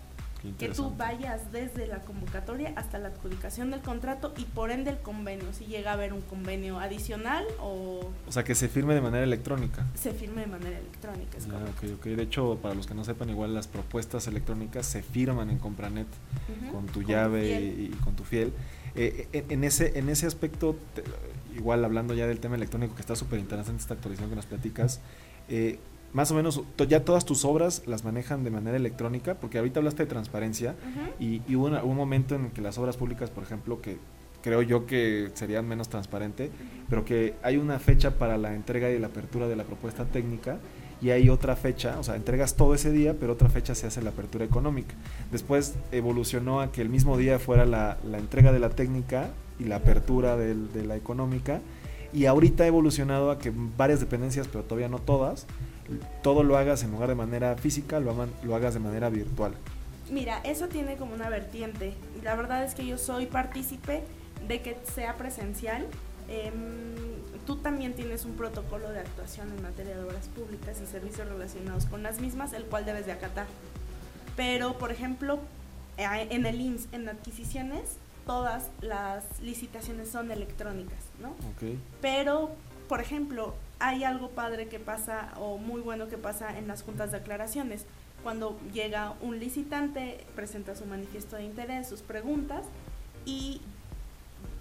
que 0.58 0.68
tú 0.70 0.94
vayas 0.96 1.52
desde 1.52 1.86
la 1.86 2.00
convocatoria 2.00 2.72
hasta 2.76 2.98
la 2.98 3.08
adjudicación 3.08 3.70
del 3.70 3.80
contrato 3.80 4.32
y 4.38 4.44
por 4.44 4.70
ende 4.70 4.90
el 4.90 4.98
convenio, 4.98 5.52
si 5.52 5.66
llega 5.66 5.90
a 5.90 5.94
haber 5.94 6.12
un 6.12 6.22
convenio 6.22 6.78
adicional 6.78 7.44
o... 7.60 8.10
O 8.26 8.32
sea, 8.32 8.42
que 8.42 8.54
se 8.54 8.68
firme 8.68 8.94
de 8.94 9.02
manera 9.02 9.24
electrónica. 9.24 9.86
Se 9.94 10.12
firme 10.12 10.42
de 10.42 10.46
manera 10.46 10.78
electrónica, 10.78 11.36
es 11.36 11.46
ah, 11.46 12.08
De 12.08 12.22
hecho, 12.22 12.58
para 12.62 12.74
los 12.74 12.86
que 12.86 12.94
no 12.94 13.04
sepan, 13.04 13.28
igual 13.28 13.54
las 13.54 13.68
propuestas 13.68 14.26
electrónicas 14.28 14.86
se 14.86 15.02
firman 15.02 15.50
en 15.50 15.58
Compranet 15.58 16.08
con 16.72 16.86
tu 16.86 17.02
llave 17.02 17.60
y, 17.60 17.88
con 18.02 18.14
tu 18.16 18.24
fiel. 18.24 18.52
Eh, 18.94 19.28
eh, 19.32 19.44
en, 19.50 19.62
ese, 19.64 19.98
en 19.98 20.08
ese 20.08 20.26
aspecto, 20.26 20.76
igual 21.54 21.84
hablando 21.84 22.14
ya 22.14 22.26
del 22.26 22.40
tema 22.40 22.56
electrónico, 22.56 22.94
que 22.94 23.02
está 23.02 23.14
súper 23.14 23.38
interesante 23.38 23.82
esta 23.82 23.94
actualización 23.94 24.30
que 24.30 24.36
nos 24.36 24.46
platicas, 24.46 25.00
eh, 25.48 25.78
más 26.12 26.30
o 26.30 26.34
menos 26.34 26.62
ya 26.88 27.04
todas 27.04 27.24
tus 27.24 27.44
obras 27.44 27.82
las 27.86 28.04
manejan 28.04 28.44
de 28.44 28.50
manera 28.50 28.76
electrónica, 28.76 29.34
porque 29.34 29.58
ahorita 29.58 29.80
hablaste 29.80 30.04
de 30.04 30.08
transparencia 30.08 30.74
y, 31.18 31.40
hubo 31.54 31.66
un 31.66 31.96
momento 31.96 32.34
en 32.34 32.50
que 32.50 32.60
las 32.60 32.78
obras 32.78 32.96
públicas, 32.96 33.30
por 33.30 33.44
ejemplo, 33.44 33.80
que 33.80 33.98
creo 34.42 34.62
yo 34.62 34.86
que 34.86 35.30
serían 35.34 35.68
menos 35.68 35.88
transparente, 35.88 36.50
pero 36.88 37.04
que 37.04 37.34
hay 37.42 37.56
una 37.56 37.78
fecha 37.78 38.12
para 38.18 38.38
la 38.38 38.54
entrega 38.54 38.90
y 38.90 38.98
la 38.98 39.08
apertura 39.08 39.48
de 39.48 39.56
la 39.56 39.64
propuesta 39.64 40.04
técnica 40.04 40.58
y 41.02 41.10
hay 41.10 41.28
otra 41.28 41.56
fecha, 41.56 41.98
o 41.98 42.02
sea, 42.02 42.16
entregas 42.16 42.56
todo 42.56 42.74
ese 42.74 42.90
día, 42.92 43.16
pero 43.18 43.32
otra 43.32 43.48
fecha 43.48 43.74
se 43.74 43.86
hace 43.86 44.02
la 44.02 44.10
apertura 44.10 44.44
económica. 44.44 44.94
Después 45.30 45.74
evolucionó 45.92 46.60
a 46.60 46.72
que 46.72 46.82
el 46.82 46.90
mismo 46.90 47.16
día 47.16 47.38
fuera 47.38 47.64
la, 47.64 47.96
entrega 48.18 48.52
de 48.52 48.58
la 48.58 48.70
técnica 48.70 49.30
y 49.58 49.64
la 49.64 49.76
apertura 49.76 50.36
de 50.36 50.84
la 50.84 50.96
económica, 50.96 51.60
y 52.12 52.26
ahorita 52.26 52.64
ha 52.64 52.66
evolucionado 52.66 53.30
a 53.30 53.38
que 53.38 53.52
varias 53.76 54.00
dependencias, 54.00 54.48
pero 54.48 54.64
todavía 54.64 54.88
no 54.88 54.98
todas, 54.98 55.46
todo 56.22 56.42
lo 56.42 56.56
hagas 56.56 56.82
en 56.82 56.92
lugar 56.92 57.08
de 57.08 57.14
manera 57.14 57.56
física, 57.56 58.00
lo, 58.00 58.14
lo 58.42 58.54
hagas 58.54 58.74
de 58.74 58.80
manera 58.80 59.08
virtual. 59.08 59.54
Mira, 60.10 60.40
eso 60.42 60.68
tiene 60.68 60.96
como 60.96 61.14
una 61.14 61.28
vertiente. 61.28 61.94
La 62.22 62.34
verdad 62.34 62.64
es 62.64 62.74
que 62.74 62.84
yo 62.86 62.98
soy 62.98 63.26
partícipe 63.26 64.02
de 64.46 64.60
que 64.60 64.76
sea 64.92 65.16
presencial. 65.16 65.86
Em, 66.28 66.94
tú 67.46 67.56
también 67.56 67.94
tienes 67.94 68.24
un 68.24 68.32
protocolo 68.32 68.90
de 68.90 69.00
actuación 69.00 69.52
en 69.56 69.62
materia 69.62 69.96
de 69.96 70.04
obras 70.04 70.28
públicas 70.28 70.80
y 70.82 70.86
servicios 70.86 71.28
relacionados 71.28 71.86
con 71.86 72.02
las 72.02 72.20
mismas, 72.20 72.52
el 72.52 72.64
cual 72.64 72.84
debes 72.84 73.06
de 73.06 73.12
acatar. 73.12 73.46
Pero, 74.36 74.78
por 74.78 74.90
ejemplo, 74.90 75.38
eh, 75.96 76.26
en 76.30 76.46
el 76.46 76.60
IMSS, 76.60 76.88
en 76.92 77.08
adquisiciones, 77.08 77.96
todas 78.26 78.70
las 78.80 79.24
licitaciones 79.40 80.08
son 80.08 80.30
electrónicas, 80.30 80.98
¿no? 81.20 81.34
Okay. 81.54 81.78
Pero, 82.00 82.50
por 82.88 83.00
ejemplo, 83.00 83.54
hay 83.80 84.04
algo 84.04 84.28
padre 84.28 84.68
que 84.68 84.78
pasa 84.78 85.32
o 85.38 85.56
muy 85.58 85.80
bueno 85.80 86.08
que 86.08 86.18
pasa 86.18 86.56
en 86.56 86.68
las 86.68 86.82
juntas 86.82 87.10
de 87.10 87.16
aclaraciones. 87.16 87.86
Cuando 88.22 88.60
llega 88.72 89.14
un 89.22 89.40
licitante, 89.40 90.24
presenta 90.36 90.76
su 90.76 90.84
manifiesto 90.84 91.36
de 91.36 91.44
interés, 91.44 91.88
sus 91.88 92.02
preguntas 92.02 92.66
y 93.24 93.62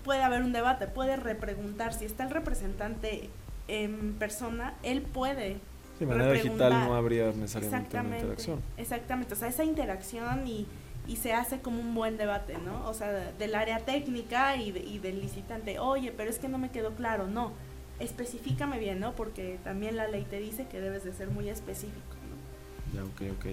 puede 0.06 0.24
haber 0.24 0.42
un 0.42 0.54
debate, 0.54 0.88
puede 0.88 1.18
repreguntar. 1.18 1.94
Si 1.94 2.06
está 2.06 2.24
el 2.24 2.30
representante 2.30 3.30
en 3.68 4.14
persona, 4.14 4.74
él 4.84 5.02
puede. 5.02 5.58
De 6.00 6.06
manera 6.06 6.32
digital 6.32 6.72
no 6.72 6.96
habría 6.96 7.34
necesariamente 7.34 8.00
una 8.00 8.18
interacción. 8.20 8.62
Exactamente, 8.78 9.34
o 9.34 9.38
sea, 9.38 9.50
esa 9.50 9.66
interacción 9.66 10.48
y, 10.48 10.66
y, 11.08 11.18
se 11.18 11.34
hace 11.34 11.60
como 11.60 11.82
un 11.82 11.94
buen 11.94 12.16
debate, 12.16 12.58
¿no? 12.58 12.88
O 12.88 12.94
sea, 12.94 13.12
del 13.38 13.54
área 13.54 13.80
técnica 13.80 14.56
y, 14.56 14.70
y 14.70 15.00
del 15.00 15.20
licitante, 15.20 15.78
oye, 15.78 16.14
pero 16.16 16.30
es 16.30 16.40
que 16.40 16.48
no 16.48 16.58
me 16.58 16.72
quedó 16.72 16.92
claro, 16.96 17.28
no 17.28 17.52
especifícame 18.00 18.80
bien, 18.80 19.00
¿no? 19.00 19.14
Porque 19.14 19.60
también 19.64 19.98
la 19.98 20.08
ley 20.08 20.26
te 20.30 20.40
dice 20.40 20.68
que 20.68 20.80
debes 20.80 21.04
de 21.04 21.14
ser 21.14 21.30
muy 21.30 21.50
específico, 21.50 22.16
¿no? 22.30 22.96
Ya, 22.96 23.04
ok, 23.04 23.38
ok. 23.38 23.46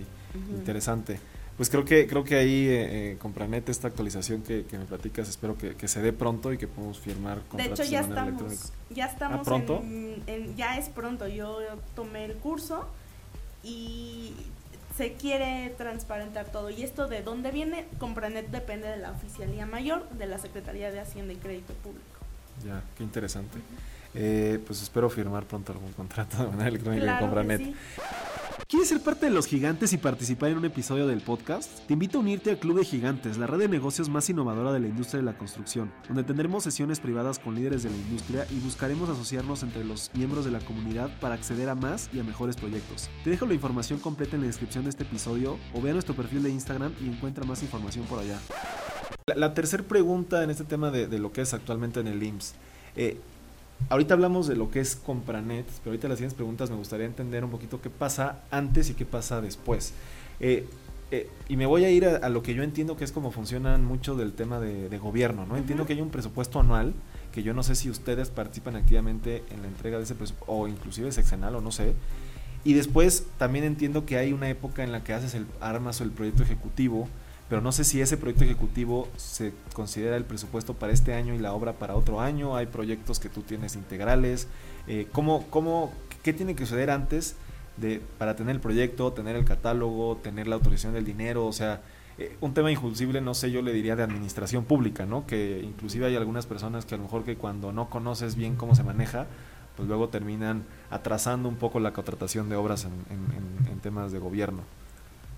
Interesante. 0.57 1.19
Pues 1.57 1.71
creo 1.71 1.87
que 1.87 2.07
creo 2.07 2.23
que 2.23 2.37
ahí 2.37 2.69
eh, 2.69 3.13
eh 3.13 3.19
Compranet, 3.19 3.69
esta 3.71 3.89
actualización 3.89 4.43
que, 4.43 4.65
me 4.73 4.85
platicas, 4.85 5.29
espero 5.29 5.57
que, 5.57 5.89
se 5.89 6.03
dé 6.03 6.13
pronto 6.13 6.53
y 6.53 6.59
que 6.59 6.69
podamos 6.69 6.99
firmar 6.99 7.41
contratos 7.49 7.79
de, 7.79 7.85
hecho, 7.85 7.93
ya 7.93 8.01
estamos, 8.01 8.73
Ya 8.91 9.07
estamos 9.07 9.41
¿Ah, 9.41 9.43
pronto? 9.43 9.83
En, 9.83 10.55
ya 10.57 10.77
es 10.77 10.91
pronto. 10.91 11.27
Yo 11.27 11.59
tomé 11.95 12.27
el 12.27 12.35
curso 12.35 12.87
y 13.63 14.35
se 14.97 15.15
quiere 15.15 15.75
transparentar 15.79 16.53
todo. 16.53 16.69
¿Y 16.69 16.83
esto 16.83 17.09
de 17.09 17.23
dónde 17.23 17.51
viene? 17.53 17.87
Compranet 17.99 18.51
depende 18.51 18.89
de 18.89 18.99
la 18.99 19.13
Oficialía 19.13 19.65
Mayor 19.65 20.09
de 20.11 20.27
la 20.27 20.39
Secretaría 20.39 20.91
de 20.91 21.01
Hacienda 21.01 21.33
y 21.33 21.37
Crédito 21.37 21.73
Público. 21.75 22.05
Ya, 22.67 22.83
qué 22.97 23.03
interesante. 23.03 23.59
Eh, 24.19 24.59
pues 24.67 24.83
espero 24.83 25.11
firmar 25.11 25.45
pronto 25.47 25.73
algún 25.73 25.93
contrato 25.93 26.39
de 26.39 26.49
manera 26.49 26.69
electrónica 26.69 27.19
con 27.19 27.29
Compranet. 27.29 27.75
¿Quieres 28.69 28.89
ser 28.89 29.01
parte 29.01 29.27
de 29.27 29.33
los 29.33 29.47
gigantes 29.47 29.93
y 29.93 29.97
participar 29.97 30.51
en 30.51 30.59
un 30.59 30.65
episodio 30.65 31.07
del 31.07 31.21
podcast? 31.21 31.87
Te 31.87 31.93
invito 31.93 32.19
a 32.19 32.21
unirte 32.23 32.51
al 32.51 32.59
Club 32.59 32.79
de 32.79 32.85
Gigantes, 32.85 33.37
la 33.39 33.47
red 33.47 33.59
de 33.59 33.69
negocios 33.69 34.09
más 34.09 34.29
innovadora 34.29 34.73
de 34.73 34.81
la 34.81 34.89
industria 34.89 35.21
de 35.21 35.25
la 35.25 35.39
construcción, 35.39 35.93
donde 36.09 36.25
tendremos 36.25 36.65
sesiones 36.65 36.99
privadas 36.99 37.39
con 37.39 37.55
líderes 37.55 37.85
de 37.85 37.91
la 37.91 37.97
industria 37.97 38.45
y 38.51 38.59
buscaremos 38.59 39.09
asociarnos 39.09 39.63
entre 39.63 39.85
los 39.85 40.11
miembros 40.15 40.45
de 40.45 40.51
la 40.51 40.59
comunidad 40.59 41.11
para 41.21 41.37
acceder 41.37 41.69
a 41.69 41.77
más 41.77 42.11
y 42.13 42.19
a 42.19 42.25
mejores 42.25 42.57
proyectos. 42.57 43.09
Te 43.23 43.31
dejo 43.31 43.47
la 43.47 43.55
información 43.55 44.01
completa 44.01 44.35
en 44.35 44.43
la 44.43 44.49
descripción 44.49 44.83
de 44.83 44.91
este 44.91 45.05
episodio 45.05 45.59
o 45.73 45.81
ve 45.81 45.91
a 45.91 45.93
nuestro 45.93 46.17
perfil 46.17 46.43
de 46.43 46.51
Instagram 46.51 46.93
y 47.01 47.09
encuentra 47.09 47.45
más 47.45 47.63
información 47.63 48.05
por 48.07 48.19
allá. 48.19 48.41
La, 49.33 49.55
tercera 49.55 49.85
pregunta 49.85 50.43
en 50.43 50.51
este 50.51 50.65
tema 50.65 50.91
de, 50.91 51.19
lo 51.21 51.31
que 51.33 51.43
es 51.43 51.55
actualmente 51.55 52.01
en 52.01 52.09
el 52.09 52.21
IMSS. 52.21 52.55
Eh, 52.97 53.21
ahorita 53.89 54.15
hablamos 54.15 54.47
de 54.47 54.57
lo 54.57 54.71
que 54.71 54.81
es 54.81 54.97
Compranet, 54.97 55.67
pero 55.83 55.91
ahorita 55.91 56.09
las 56.09 56.19
siguientes 56.19 56.37
preguntas 56.37 56.71
me 56.71 56.77
gustaría 56.77 57.07
entender 57.07 57.45
un 57.45 57.51
poquito 57.51 57.81
qué 57.81 57.91
pasa 57.91 58.43
antes 58.51 58.91
y 58.91 58.95
qué 58.95 59.05
pasa 59.05 59.41
después. 59.41 59.93
Eh, 60.41 60.67
eh, 61.13 61.31
y 61.49 61.57
me 61.57 61.67
voy 61.67 61.85
a 61.85 61.91
ir 61.91 62.05
a, 62.05 62.29
lo 62.29 62.43
que 62.43 62.55
yo 62.55 62.65
entiendo 62.65 62.97
que 62.97 63.05
es 63.05 63.13
como 63.13 63.31
funcionan 63.31 63.85
mucho 63.85 64.17
del 64.17 64.33
tema 64.33 64.59
de, 64.59 64.99
gobierno, 64.99 65.47
¿no? 65.47 65.57
Entiendo 65.57 65.87
que 65.87 65.93
hay 65.93 66.01
un 66.01 66.11
presupuesto 66.11 66.59
anual, 66.59 66.95
que 67.33 67.43
yo 67.43 67.55
no 67.55 67.63
sé 67.63 67.77
si 67.77 67.91
ustedes 67.91 68.31
participan 68.31 68.75
activamente 68.75 69.45
en 69.51 69.63
la 69.63 69.69
entrega 69.69 69.99
de 69.99 70.05
ese 70.05 70.15
presupuesto, 70.15 70.53
o 70.53 70.67
inclusive 70.67 71.13
sexenal, 71.13 71.55
o 71.55 71.61
no 71.61 71.71
sé. 71.71 71.95
Y 72.65 72.73
después 72.73 73.27
también 73.39 73.65
entiendo 73.65 74.05
que 74.05 74.17
hay 74.17 74.33
una 74.33 74.49
época 74.49 74.83
en 74.83 74.91
la 74.91 75.05
que 75.05 75.13
haces 75.13 75.35
el 75.35 75.47
armas 75.61 76.01
o 76.01 76.05
el 76.05 76.11
proyecto 76.11 76.43
ejecutivo, 76.43 77.09
pero 77.49 77.61
no 77.61 77.71
sé 77.73 77.85
si 77.85 78.01
ese 78.01 78.17
proyecto 78.17 78.45
ejecutivo 78.45 79.09
se 79.17 79.53
considera 79.73 80.17
el 80.17 80.25
presupuesto 80.25 80.75
para 80.75 80.93
este 80.93 81.15
año 81.15 81.35
y 81.35 81.39
la 81.39 81.53
obra 81.53 81.75
para 81.75 81.95
otro 81.95 82.21
año, 82.21 82.57
hay 82.57 82.67
proyectos 82.67 83.21
que 83.21 83.29
tú 83.29 83.43
tienes 83.43 83.77
integrales, 83.77 84.49
eh, 84.89 85.07
¿cómo, 85.13 85.47
cómo, 85.49 85.93
¿qué 86.23 86.33
tiene 86.33 86.57
que 86.57 86.65
suceder 86.67 86.91
antes 86.91 87.37
de, 87.77 88.03
para 88.19 88.35
tener 88.35 88.57
el 88.57 88.61
proyecto, 88.61 89.13
tener 89.13 89.37
el 89.37 89.45
catálogo, 89.45 90.17
tener 90.17 90.49
la 90.49 90.57
autorización 90.57 90.95
del 90.95 91.05
dinero? 91.05 91.47
O 91.47 91.53
sea, 91.53 91.83
eh, 92.19 92.37
un 92.41 92.53
tema 92.53 92.73
injungible, 92.73 93.21
no 93.21 93.35
sé, 93.35 93.53
yo 93.53 93.63
le 93.63 93.73
diría 93.73 93.95
de 93.95 94.03
administración 94.03 94.65
pública, 94.65 95.07
¿no? 95.07 95.27
Que 95.27 95.61
inclusive 95.63 96.07
hay 96.07 96.17
algunas 96.17 96.47
personas 96.47 96.85
que 96.85 96.95
a 96.97 96.99
lo 96.99 97.05
mejor 97.05 97.25
que 97.25 97.37
cuando 97.37 97.71
no 97.71 97.89
conoces 97.91 98.35
bien 98.35 98.57
cómo 98.57 98.75
se 98.75 98.83
maneja, 98.83 99.27
pues 99.77 99.87
luego 99.87 100.09
terminan 100.09 100.65
atrasando 100.91 101.49
un 101.49 101.57
poco 101.57 101.79
la 101.79 101.93
contratación 101.93 102.49
de 102.49 102.57
obras 102.57 102.87
en 102.87 103.79
temas 103.81 104.11
de 104.11 104.19
gobierno. 104.19 104.63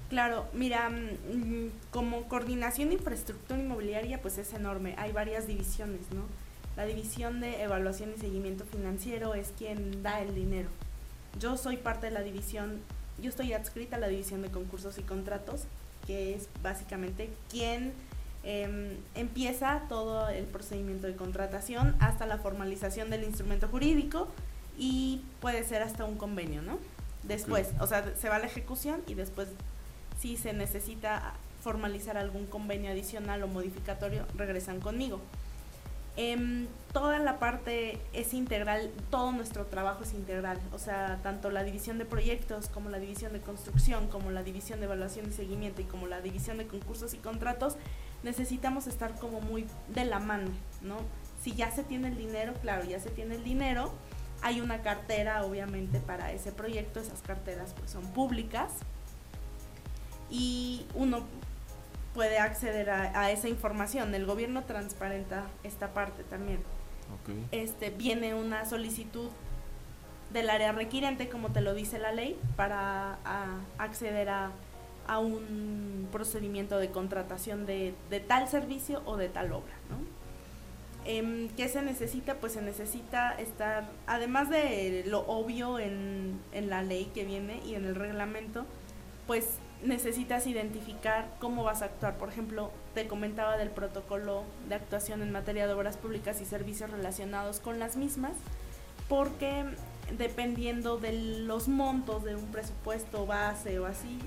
Claro, 0.08 0.46
mira, 0.54 0.88
mm, 0.88 1.70
como 1.90 2.24
coordinación 2.28 2.88
de 2.88 2.94
infraestructura 2.94 3.60
inmobiliaria, 3.60 4.22
pues 4.22 4.38
es 4.38 4.54
enorme. 4.54 4.94
Hay 4.96 5.12
varias 5.12 5.46
divisiones, 5.46 6.00
¿no? 6.14 6.22
La 6.76 6.86
división 6.86 7.40
de 7.40 7.62
evaluación 7.62 8.12
y 8.16 8.20
seguimiento 8.20 8.64
financiero 8.64 9.34
es 9.34 9.52
quien 9.58 10.02
da 10.02 10.20
el 10.20 10.34
dinero. 10.34 10.70
Yo 11.38 11.56
soy 11.56 11.76
parte 11.76 12.06
de 12.06 12.12
la 12.12 12.22
división, 12.22 12.80
yo 13.20 13.28
estoy 13.28 13.52
adscrita 13.52 13.96
a 13.96 13.98
la 13.98 14.08
división 14.08 14.40
de 14.42 14.50
concursos 14.50 14.96
y 14.96 15.02
contratos, 15.02 15.64
que 16.06 16.34
es 16.34 16.48
básicamente 16.62 17.30
quien 17.50 17.92
em, 18.44 18.96
empieza 19.14 19.82
todo 19.88 20.28
el 20.30 20.44
procedimiento 20.44 21.06
de 21.06 21.16
contratación 21.16 21.96
hasta 22.00 22.24
la 22.24 22.38
formalización 22.38 23.10
del 23.10 23.24
instrumento 23.24 23.68
jurídico 23.68 24.28
y 24.78 25.22
puede 25.40 25.64
ser 25.64 25.82
hasta 25.82 26.04
un 26.04 26.16
convenio, 26.16 26.62
¿no? 26.62 26.78
Después, 27.24 27.70
o 27.80 27.86
sea, 27.86 28.14
se 28.16 28.28
va 28.28 28.36
a 28.36 28.38
la 28.38 28.46
ejecución 28.46 29.02
y 29.06 29.14
después 29.14 29.48
si 30.18 30.36
se 30.36 30.52
necesita 30.52 31.34
formalizar 31.62 32.16
algún 32.16 32.46
convenio 32.46 32.90
adicional 32.90 33.42
o 33.42 33.48
modificatorio, 33.48 34.26
regresan 34.36 34.80
conmigo. 34.80 35.20
Em, 36.16 36.66
toda 36.92 37.20
la 37.20 37.38
parte 37.38 38.00
es 38.12 38.34
integral, 38.34 38.90
todo 39.08 39.30
nuestro 39.30 39.66
trabajo 39.66 40.02
es 40.02 40.14
integral, 40.14 40.58
o 40.72 40.78
sea, 40.78 41.20
tanto 41.22 41.48
la 41.48 41.62
división 41.62 41.96
de 41.98 42.04
proyectos 42.04 42.68
como 42.68 42.90
la 42.90 42.98
división 42.98 43.32
de 43.32 43.40
construcción, 43.40 44.08
como 44.08 44.32
la 44.32 44.42
división 44.42 44.80
de 44.80 44.86
evaluación 44.86 45.28
y 45.28 45.32
seguimiento 45.32 45.80
y 45.80 45.84
como 45.84 46.08
la 46.08 46.20
división 46.20 46.58
de 46.58 46.66
concursos 46.66 47.14
y 47.14 47.18
contratos, 47.18 47.76
necesitamos 48.24 48.88
estar 48.88 49.14
como 49.20 49.40
muy 49.40 49.64
de 49.94 50.04
la 50.06 50.18
mano, 50.18 50.50
¿no? 50.82 50.96
Si 51.40 51.54
ya 51.54 51.70
se 51.70 51.84
tiene 51.84 52.08
el 52.08 52.16
dinero, 52.16 52.52
claro, 52.62 52.84
ya 52.84 52.98
se 52.98 53.10
tiene 53.10 53.36
el 53.36 53.44
dinero, 53.44 53.92
hay 54.42 54.60
una 54.60 54.82
cartera 54.82 55.44
obviamente 55.44 56.00
para 56.00 56.32
ese 56.32 56.50
proyecto, 56.50 56.98
esas 56.98 57.22
carteras 57.22 57.74
pues 57.78 57.92
son 57.92 58.04
públicas, 58.12 58.72
y 60.30 60.86
uno 60.94 61.24
puede 62.14 62.38
acceder 62.38 62.90
a, 62.90 63.30
esa 63.30 63.48
información. 63.48 64.14
El 64.14 64.26
gobierno 64.26 64.64
transparenta 64.64 65.44
esta 65.62 65.94
parte 65.94 66.24
también. 66.24 66.60
Este, 67.52 67.90
viene 67.90 68.34
una 68.34 68.64
solicitud 68.64 69.30
del 70.32 70.50
área 70.50 70.72
requirente, 70.72 71.28
como 71.28 71.50
te 71.52 71.60
lo 71.60 71.74
dice 71.74 71.98
la 71.98 72.12
ley, 72.12 72.38
para 72.56 73.18
acceder 73.78 74.28
a, 74.28 74.50
un 75.20 76.08
procedimiento 76.12 76.76
de 76.78 76.90
contratación 76.90 77.64
de, 77.64 77.94
tal 78.26 78.48
servicio 78.48 79.00
o 79.06 79.16
de 79.16 79.28
tal 79.28 79.52
obra. 79.52 79.72
¿no? 79.88 79.96
Em, 81.06 81.48
¿Qué 81.50 81.68
se 81.68 81.80
necesita? 81.80 82.34
Pues 82.34 82.52
se 82.52 82.62
necesita 82.62 83.32
estar, 83.38 83.88
además 84.06 84.50
de 84.50 85.04
lo 85.06 85.20
obvio 85.20 85.78
en, 85.78 86.38
en 86.52 86.68
la 86.68 86.82
ley 86.82 87.10
que 87.14 87.24
viene 87.24 87.62
y 87.64 87.74
en 87.74 87.86
el 87.86 87.94
reglamento, 87.94 88.66
pues 89.26 89.60
necesitas 89.82 90.46
identificar 90.46 91.28
cómo 91.38 91.64
vas 91.64 91.82
a 91.82 91.86
actuar. 91.86 92.16
Por 92.16 92.28
ejemplo, 92.28 92.70
te 92.94 93.06
comentaba 93.06 93.56
del 93.56 93.70
protocolo 93.70 94.44
de 94.68 94.74
actuación 94.74 95.22
en 95.22 95.32
materia 95.32 95.66
de 95.66 95.72
obras 95.72 95.96
públicas 95.96 96.40
y 96.40 96.44
servicios 96.44 96.90
relacionados 96.90 97.60
con 97.60 97.78
las 97.78 97.96
mismas, 97.96 98.32
porque 99.08 99.64
dependiendo 100.16 100.98
de 100.98 101.12
los 101.12 101.68
montos 101.68 102.24
de 102.24 102.34
un 102.34 102.46
presupuesto 102.46 103.26
base 103.26 103.78
o 103.78 103.86
así 103.86 104.18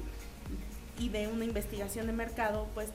y 1.00 1.10
de 1.10 1.28
una 1.28 1.46
investigación 1.46 2.08
de 2.08 2.14
mercado, 2.14 2.68
pues 2.74 2.90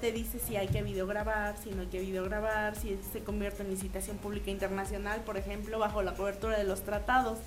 te 0.00 0.12
dice 0.12 0.38
si 0.38 0.56
hay 0.56 0.68
que 0.68 0.82
videograbar, 0.82 1.56
si 1.58 1.70
no 1.70 1.82
hay 1.82 1.88
que 1.88 2.00
videograbar, 2.00 2.76
si 2.76 2.98
se 3.12 3.24
convierte 3.24 3.62
en 3.62 3.70
licitación 3.70 4.16
pública 4.18 4.50
internacional, 4.50 5.20
por 5.22 5.36
ejemplo, 5.36 5.78
bajo 5.78 6.02
la 6.02 6.14
cobertura 6.14 6.56
de 6.56 6.64
los 6.64 6.82
tratados, 6.82 7.38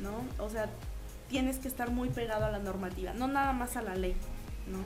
¿no? 0.00 0.24
O 0.44 0.50
sea, 0.50 0.68
tienes 1.28 1.58
que 1.58 1.68
estar 1.68 1.90
muy 1.90 2.08
pegado 2.08 2.46
a 2.46 2.50
la 2.50 2.58
normativa, 2.58 3.12
no 3.14 3.28
nada 3.28 3.52
más 3.52 3.76
a 3.76 3.82
la 3.82 3.94
ley, 3.94 4.14
¿no? 4.66 4.78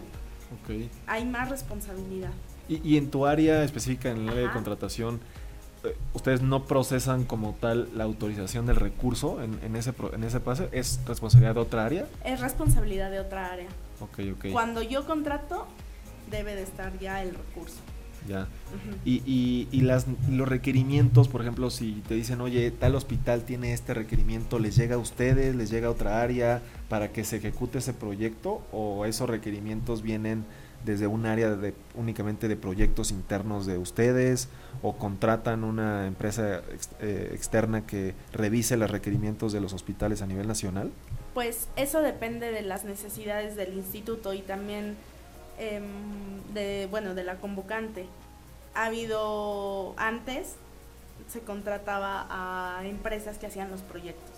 Okay. 0.62 0.90
Hay 1.06 1.24
más 1.24 1.48
responsabilidad. 1.48 2.32
Y, 2.68 2.96
en 2.96 3.10
tu 3.10 3.26
área 3.26 3.64
específica, 3.64 4.10
en 4.10 4.18
el 4.18 4.28
área 4.30 4.42
de 4.44 4.52
contratación, 4.52 5.20
eh, 5.84 5.94
ustedes 6.14 6.42
no 6.42 6.64
procesan 6.64 7.24
como 7.24 7.54
tal 7.54 7.88
la 7.94 8.04
autorización 8.04 8.66
del 8.66 8.76
recurso 8.76 9.42
en, 9.42 9.58
en, 9.62 9.76
ese, 9.76 9.92
en 10.12 10.24
ese 10.24 10.40
paso, 10.40 10.68
¿es 10.72 11.00
responsabilidad 11.06 11.54
de 11.54 11.60
otra 11.60 11.84
área? 11.84 12.06
Es 12.24 12.40
responsabilidad 12.40 13.10
de 13.10 13.20
otra 13.20 13.52
área. 13.52 13.68
Ok, 14.00 14.20
ok. 14.34 14.46
Cuando 14.52 14.80
yo 14.80 15.06
contrato, 15.06 15.66
debe 16.30 16.54
de 16.54 16.62
estar 16.62 16.98
ya 16.98 17.22
el 17.22 17.34
recurso. 17.34 17.80
Ya. 18.28 18.46
y, 19.04 19.68
y, 19.70 19.80
las, 19.80 20.06
los 20.30 20.48
requerimientos, 20.48 21.28
por 21.28 21.40
ejemplo, 21.40 21.70
si 21.70 22.02
te 22.06 22.14
dicen, 22.14 22.40
oye, 22.40 22.70
tal 22.70 22.94
hospital 22.94 23.42
tiene 23.42 23.72
este 23.72 23.94
requerimiento, 23.94 24.58
¿les 24.58 24.76
llega 24.76 24.94
a 24.94 24.98
ustedes, 24.98 25.56
les 25.56 25.70
llega 25.70 25.88
a 25.88 25.90
otra 25.90 26.22
área 26.22 26.62
para 26.88 27.12
que 27.12 27.24
se 27.24 27.36
ejecute 27.36 27.78
ese 27.78 27.92
proyecto? 27.92 28.62
¿O 28.72 29.04
esos 29.06 29.28
requerimientos 29.28 30.02
vienen 30.02 30.44
desde 30.84 31.06
un 31.06 31.26
área 31.26 31.50
de, 31.54 31.74
únicamente 31.94 32.48
de 32.48 32.56
proyectos 32.56 33.10
internos 33.10 33.66
de 33.66 33.78
ustedes? 33.78 34.48
¿O 34.82 34.96
contratan 34.96 35.64
una 35.64 36.06
empresa 36.06 36.62
eh, 37.00 37.30
externa 37.32 37.86
que 37.86 38.14
revise 38.32 38.76
los 38.76 38.90
requerimientos 38.90 39.52
de 39.52 39.60
los 39.60 39.72
hospitales 39.72 40.22
a 40.22 40.26
nivel 40.26 40.46
nacional? 40.48 40.90
Pues 41.34 41.68
eso 41.76 42.02
depende 42.02 42.52
de 42.52 42.62
las 42.62 42.84
necesidades 42.84 43.56
del 43.56 43.72
instituto 43.74 44.34
y 44.34 44.42
también 44.42 44.96
Em, 45.58 46.42
de, 46.54 46.86
bueno, 46.90 47.14
de 47.14 47.24
la 47.24 47.36
convocante. 47.36 48.06
Ha 48.74 48.86
habido 48.86 49.94
antes, 49.96 50.56
se 51.28 51.40
contrataba 51.40 52.26
a 52.30 52.86
empresas 52.86 53.38
que 53.38 53.46
hacían 53.46 53.70
los 53.70 53.80
proyectos. 53.82 54.30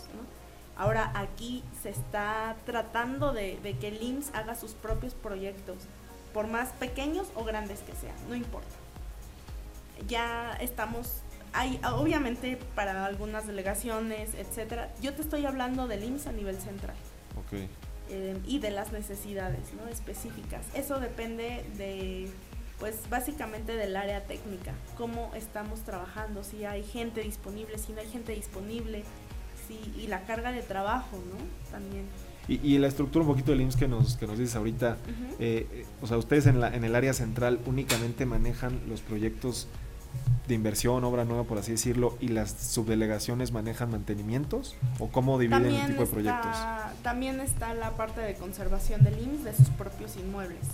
Ahora 0.77 1.12
aquí 1.14 1.62
se 1.83 1.90
está 1.90 2.57
tratando 2.66 3.33
de, 3.33 3.59
que 3.81 3.88
el 3.88 4.03
IMSS 4.03 4.35
haga 4.35 4.57
sus 4.57 4.72
propios 4.72 5.14
proyectos, 5.14 5.77
por 6.33 6.48
más 6.48 6.70
pequeños 6.70 7.29
o 7.37 7.44
grandes 7.44 7.81
que 7.81 7.94
sean, 7.94 8.16
no 8.29 8.35
importa. 8.35 8.74
Ya 10.09 10.57
estamos, 10.61 11.22
hay 11.53 11.81
obviamente 11.85 12.59
para 12.74 13.07
algunas 13.07 13.46
delegaciones, 13.46 14.35
etcétera. 14.35 14.90
Yo 15.00 15.14
te 15.14 15.22
estoy 15.22 15.46
hablando 15.46 15.87
del 15.87 16.03
IMSS 16.03 16.27
a 16.27 16.33
nivel 16.33 16.59
central. 16.59 16.96
Okay. 17.46 17.68
Eh, 18.11 18.37
y 18.47 18.59
de 18.59 18.71
las 18.71 18.93
necesidades 18.93 19.73
¿no? 19.75 19.88
específicas. 19.88 20.67
Eso 20.75 21.01
depende 21.01 21.64
de, 21.79 22.29
pues 22.79 23.09
básicamente 23.09 23.77
del 23.77 23.97
área 23.97 24.25
técnica, 24.25 24.73
cómo 24.99 25.33
estamos 25.35 25.81
trabajando, 25.81 26.45
si 26.45 26.67
hay 26.67 26.83
gente 26.83 27.23
disponible, 27.23 27.79
si 27.79 27.93
no 27.93 28.01
hay 28.01 28.09
gente 28.09 28.33
disponible, 28.35 29.05
si, 29.67 29.79
y 29.99 30.07
la 30.09 30.25
carga 30.25 30.53
de 30.53 30.61
trabajo, 30.61 31.17
¿no? 31.17 31.71
También. 31.71 32.05
Y, 32.47 32.75
y, 32.75 32.77
la 32.77 32.88
estructura 32.88 33.25
un 33.25 33.31
poquito 33.31 33.53
del 33.53 33.62
IMSS 33.62 33.77
que 33.77 33.88
nos, 33.88 34.17
que 34.19 34.27
nos 34.27 34.38
dices 34.38 34.55
ahorita, 34.55 34.99
eh, 35.38 35.87
o 36.03 36.07
sea, 36.07 36.19
ustedes 36.19 36.45
en, 36.45 36.61
la, 36.61 36.75
en 36.75 36.85
el 36.85 36.95
área 36.95 37.14
central 37.14 37.59
únicamente 37.64 38.27
manejan 38.27 38.83
los 38.87 39.01
proyectos 39.01 39.67
de 40.46 40.55
inversión, 40.55 41.05
obra 41.05 41.24
nueva, 41.24 41.44
por 41.44 41.59
así 41.59 41.72
decirlo, 41.72 42.16
y 42.20 42.29
las 42.29 42.50
subdelegaciones 42.50 43.53
manejan 43.53 43.90
mantenimientos? 43.90 44.77
¿O 44.98 45.09
cómo 45.09 45.38
dividen 45.38 45.66
el 45.66 45.87
tipo 45.87 46.03
de 46.03 46.09
proyectos? 46.09 46.57
También 47.03 47.40
está 47.40 47.74
la 47.74 47.92
parte 47.92 48.20
de 48.20 48.35
conservación 48.35 49.03
del 49.03 49.18
IMSS 49.18 49.44
de 49.44 49.55
sus 49.55 49.68
propios 49.70 50.16
inmuebles. 50.16 50.66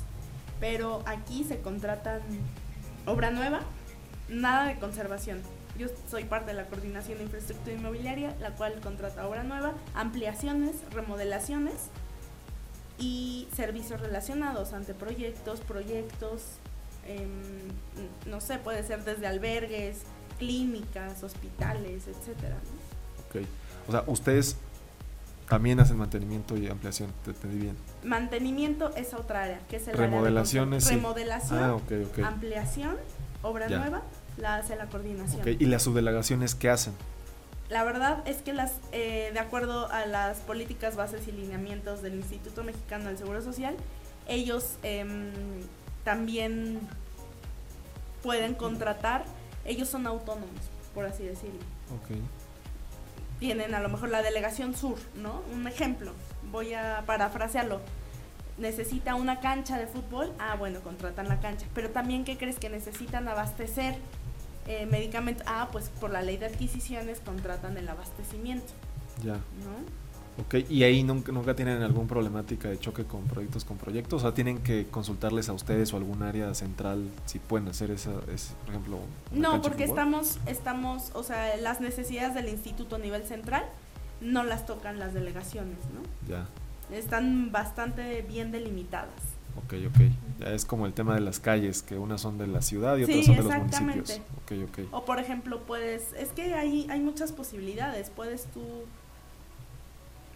Pero 0.58 1.02
aquí 1.06 1.44
se 1.44 1.60
contratan 1.60 2.20
obra 3.06 3.30
nueva, 3.30 3.60
nada 4.28 4.66
de 4.66 4.78
conservación. 4.78 5.40
Yo 5.78 5.86
soy 6.10 6.24
parte 6.24 6.50
de 6.50 6.56
la 6.56 6.66
coordinación 6.66 7.18
de 7.18 7.24
infraestructura 7.24 7.74
inmobiliaria, 7.74 8.34
la 8.40 8.50
cual 8.50 8.80
contrata 8.82 9.26
obra 9.26 9.44
nueva, 9.44 9.72
ampliaciones, 9.94 10.76
remodelaciones 10.92 11.74
y 12.98 13.48
servicios 13.56 14.00
relacionados 14.00 14.74
ante 14.74 14.92
proyectos, 14.92 15.60
em, 17.06 18.28
no 18.30 18.40
sé, 18.40 18.58
puede 18.58 18.82
ser 18.82 19.04
desde 19.04 19.26
albergues, 19.26 20.02
clínicas, 20.38 21.22
hospitales, 21.22 22.06
etcétera. 22.06 22.56
Ok. 23.28 23.46
O 23.88 23.92
sea, 23.92 24.04
ustedes 24.06 24.56
también 25.48 25.80
hacen 25.80 25.98
mantenimiento 25.98 26.56
y 26.56 26.68
ampliación, 26.68 27.12
te 27.24 27.32
entendí 27.32 27.58
bien. 27.58 27.76
Mantenimiento 28.04 28.94
es 28.94 29.14
otra 29.14 29.42
área, 29.42 29.58
que 29.68 29.76
es 29.76 29.88
el 29.88 29.96
Remodelaciones. 29.96 30.86
Área 30.86 30.96
de 30.96 31.02
remodelación, 31.02 31.58
ah, 31.58 32.28
ampliación, 32.28 32.96
obra 33.42 33.68
nueva, 33.68 34.02
la 34.36 34.56
hace 34.56 34.76
la 34.76 34.86
coordinación. 34.86 35.42
¿Y 35.46 35.66
las 35.66 35.82
subdelegaciones 35.82 36.54
qué 36.54 36.70
hacen? 36.70 36.94
La 37.68 37.84
verdad 37.84 38.22
es 38.26 38.38
que 38.38 38.52
las, 38.52 38.74
eh, 38.92 39.30
de 39.32 39.38
acuerdo 39.38 39.90
a 39.90 40.06
las 40.06 40.38
políticas, 40.38 40.96
bases 40.96 41.26
y 41.28 41.32
lineamientos 41.32 42.00
del 42.02 42.14
Instituto 42.14 42.64
Mexicano 42.64 43.06
del 43.06 43.18
Seguro 43.18 43.42
Social, 43.42 43.76
ellos 44.28 44.76
em, 44.82 45.30
también 46.04 46.80
pueden 48.22 48.54
contratar, 48.54 49.24
ellos 49.64 49.88
son 49.88 50.06
autónomos, 50.06 50.70
por 50.94 51.06
así 51.06 51.24
decirlo. 51.24 51.60
Okay. 52.02 52.20
Tienen 53.38 53.74
a 53.74 53.80
lo 53.80 53.88
mejor 53.88 54.10
la 54.10 54.22
delegación 54.22 54.74
sur, 54.74 54.98
¿no? 55.14 55.42
Un 55.52 55.66
ejemplo, 55.66 56.12
voy 56.50 56.74
a 56.74 57.02
parafrasearlo. 57.06 57.80
Necesita 58.58 59.14
una 59.14 59.40
cancha 59.40 59.78
de 59.78 59.86
fútbol, 59.86 60.34
ah, 60.38 60.54
bueno, 60.56 60.80
contratan 60.80 61.28
la 61.28 61.40
cancha. 61.40 61.66
Pero 61.74 61.90
también, 61.90 62.24
¿qué 62.24 62.36
crees 62.36 62.58
que 62.58 62.68
necesitan 62.68 63.26
abastecer 63.28 63.96
eh, 64.66 64.86
medicamentos, 64.86 65.44
ah, 65.48 65.68
pues 65.72 65.88
por 66.00 66.10
la 66.10 66.22
ley 66.22 66.36
de 66.36 66.46
adquisiciones 66.46 67.20
contratan 67.20 67.76
el 67.76 67.88
abastecimiento. 67.88 68.72
Ya. 69.20 69.34
¿No? 69.34 69.40
Ok, 70.40 70.54
y 70.68 70.82
ahí 70.84 71.02
nunca, 71.02 71.32
nunca 71.32 71.54
tienen 71.54 71.82
alguna 71.82 72.08
problemática 72.08 72.68
de 72.68 72.78
choque 72.78 73.04
con 73.04 73.24
proyectos 73.24 73.64
con 73.64 73.76
proyectos, 73.76 74.22
o 74.22 74.26
sea, 74.26 74.34
tienen 74.34 74.58
que 74.58 74.86
consultarles 74.86 75.48
a 75.48 75.52
ustedes 75.52 75.92
o 75.92 75.96
algún 75.96 76.22
área 76.22 76.54
central 76.54 77.08
si 77.26 77.38
pueden 77.38 77.68
hacer 77.68 77.90
esa, 77.90 78.12
por 78.12 78.68
ejemplo. 78.68 79.00
No, 79.32 79.60
porque 79.60 79.84
estamos, 79.84 80.38
estamos, 80.46 81.10
o 81.14 81.22
sea, 81.22 81.56
las 81.56 81.80
necesidades 81.80 82.34
del 82.34 82.48
instituto 82.48 82.96
a 82.96 82.98
nivel 82.98 83.24
central 83.24 83.64
no 84.20 84.44
las 84.44 84.66
tocan 84.66 84.98
las 84.98 85.14
delegaciones, 85.14 85.78
¿no? 85.94 86.00
Ya. 86.28 86.46
Están 86.94 87.52
bastante 87.52 88.22
bien 88.22 88.50
delimitadas. 88.50 89.40
Ok, 89.56 89.74
ok. 89.88 90.00
Ya 90.40 90.52
es 90.52 90.64
como 90.64 90.86
el 90.86 90.92
tema 90.92 91.14
de 91.14 91.20
las 91.20 91.40
calles, 91.40 91.82
que 91.82 91.98
unas 91.98 92.20
son 92.20 92.38
de 92.38 92.46
la 92.46 92.62
ciudad 92.62 92.96
y 92.96 93.04
otras 93.04 93.26
son 93.26 93.36
de 93.36 93.42
los 93.42 93.80
municipios. 93.80 94.20
Okay, 94.44 94.62
okay. 94.64 94.88
O 94.90 95.04
por 95.04 95.18
ejemplo, 95.18 95.60
puedes, 95.60 96.12
es 96.14 96.30
que 96.30 96.54
hay, 96.54 96.86
hay 96.90 97.00
muchas 97.00 97.32
posibilidades. 97.32 98.10
Puedes 98.10 98.46
tú 98.46 98.60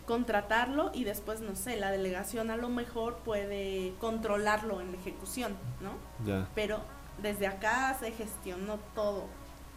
contratarlo 0.07 0.91
y 0.95 1.05
después, 1.05 1.41
no 1.41 1.57
sé, 1.57 1.77
la 1.77 1.91
delegación 1.91 2.51
a 2.51 2.57
lo 2.57 2.69
mejor 2.69 3.17
puede 3.25 3.95
controlarlo 4.01 4.81
en 4.81 4.95
ejecución, 4.95 5.55
¿no? 5.81 5.93
Ya. 6.27 6.49
Pero 6.55 6.81
desde 7.23 7.47
acá 7.47 7.97
se 7.99 8.11
gestionó 8.13 8.79
todo. 8.95 9.25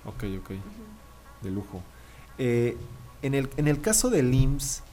Ok, 0.06 0.24
ok. 0.40 0.52
De 1.42 1.52
lujo. 1.52 1.82
Eh, 2.38 2.78
en, 3.22 3.34
el, 3.34 3.50
en 3.58 3.68
el 3.68 3.82
caso 3.82 4.10
del 4.10 4.34
IMSS, 4.34 4.84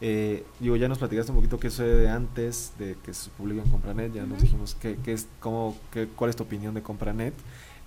eh, 0.00 0.44
digo, 0.58 0.76
ya 0.76 0.88
nos 0.88 0.98
platicaste 0.98 1.30
un 1.30 1.36
poquito 1.38 1.60
qué 1.60 1.70
sucede 1.70 2.08
antes 2.08 2.72
de 2.78 2.96
que 3.04 3.14
se 3.14 3.30
publique 3.30 3.62
en 3.62 3.70
Compranet, 3.70 4.12
ya 4.12 4.26
nos 4.26 4.42
dijimos 4.42 4.76
qué, 4.80 4.98
qué 5.04 5.12
es, 5.12 5.28
cómo, 5.38 5.76
qué, 5.92 6.08
cuál 6.08 6.30
es 6.30 6.36
tu 6.36 6.42
opinión 6.42 6.74
de 6.74 6.82
Compranet. 6.82 7.34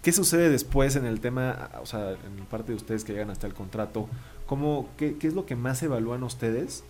¿Qué 0.02 0.12
sucede 0.12 0.50
después 0.50 0.96
en 0.96 1.06
el 1.06 1.20
tema, 1.20 1.72
o 1.82 1.86
sea, 1.86 2.12
en 2.12 2.46
parte 2.46 2.72
de 2.72 2.78
ustedes 2.78 3.04
que 3.04 3.12
llegan 3.12 3.32
hasta 3.32 3.48
el 3.48 3.54
contrato? 3.54 4.08
¿Cómo, 4.46 4.88
qué, 4.98 5.18
qué 5.18 5.28
es 5.28 5.34
lo 5.34 5.46
que 5.46 5.56
más 5.56 5.82
evalúan 5.82 6.24
ustedes, 6.24 6.84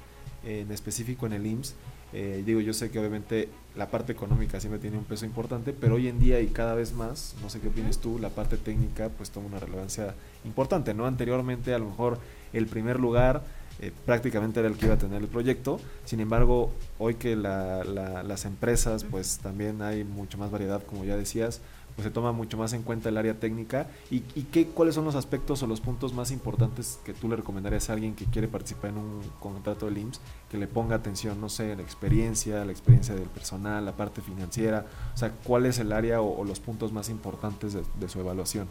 en 0.46 0.72
específico 0.72 1.26
en 1.26 1.34
el 1.34 1.46
IMSS? 1.46 1.76
Eh, 2.14 2.44
digo, 2.46 2.62
yo 2.62 2.74
sé 2.74 2.92
que 2.92 3.00
obviamente 3.00 3.50
la 3.76 3.90
parte 3.90 4.14
económica 4.14 4.60
siempre 4.60 4.80
tiene 4.80 4.98
un 4.98 5.04
peso 5.04 5.26
importante, 5.26 5.74
pero 5.74 5.96
hoy 5.96 6.08
en 6.08 6.20
día 6.20 6.40
y 6.40 6.48
cada 6.48 6.74
vez 6.74 6.94
más, 6.94 7.36
no 7.42 7.50
sé 7.50 7.60
qué 7.60 7.68
opinas 7.68 7.98
tú, 7.98 8.20
la 8.20 8.30
parte 8.30 8.56
técnica 8.56 9.10
pues 9.10 9.32
toma 9.32 9.48
una 9.48 9.60
relevancia 9.60 10.16
importante, 10.46 10.94
¿no? 10.94 11.08
Anteriormente 11.08 11.74
a 11.74 11.80
lo 11.80 11.88
mejor 11.88 12.20
el 12.54 12.68
primer 12.68 13.00
lugar 13.00 13.44
eh, 13.82 13.92
prácticamente 14.06 14.62
era 14.62 14.70
el 14.70 14.78
que 14.78 14.86
iba 14.86 14.96
a 14.96 14.98
tener 14.98 15.22
el 15.22 15.28
proyecto. 15.28 15.80
Sin 16.06 16.22
embargo, 16.22 16.72
hoy 17.00 17.16
que 17.16 17.36
las 17.36 18.46
empresas, 18.46 19.04
pues 19.04 19.40
también 19.40 19.82
hay 19.82 20.04
mucho 20.04 20.38
más 20.38 20.52
variedad, 20.52 20.82
como 20.84 21.04
ya 21.04 21.18
decías, 21.18 21.60
pues 21.96 22.04
se 22.06 22.12
toma 22.12 22.32
mucho 22.34 22.58
más 22.58 22.74
en 22.74 22.84
cuenta 22.84 23.10
el 23.10 23.18
área 23.18 23.40
técnica. 23.40 23.88
¿Y, 24.12 24.20
qué, 24.20 24.68
cuáles 24.68 24.96
son 24.96 25.06
los 25.06 25.16
aspectos 25.16 25.64
o 25.64 25.68
los 25.68 25.80
puntos 25.80 26.14
más 26.14 26.32
importantes 26.32 27.00
que 27.06 27.14
tú 27.14 27.30
le 27.30 27.38
recomendarías 27.38 27.90
a 27.90 27.94
alguien 27.94 28.16
que 28.16 28.26
quiere 28.26 28.48
participar 28.48 28.92
en 28.92 28.98
un 28.98 29.22
contrato 29.40 29.86
del 29.86 29.98
IMSS? 30.00 30.20
Que 30.50 30.58
le 30.58 30.68
ponga 30.68 30.96
atención, 30.98 31.40
no 31.40 31.48
sé, 31.48 31.76
la 31.76 31.82
experiencia, 31.82 32.66
la 32.66 32.72
experiencia 32.72 33.16
del 33.16 33.30
personal, 33.30 33.86
la 33.86 33.94
parte 33.94 34.22
financiera. 34.22 34.86
O 35.14 35.18
sea, 35.18 35.32
¿cuál 35.44 35.66
es 35.66 35.80
el 35.80 35.94
área 35.94 36.22
o, 36.22 36.44
los 36.44 36.60
puntos 36.60 36.92
más 36.92 37.10
importantes 37.10 37.74
de, 37.74 37.84
de 38.00 38.10
su 38.10 38.20
evaluación? 38.20 38.68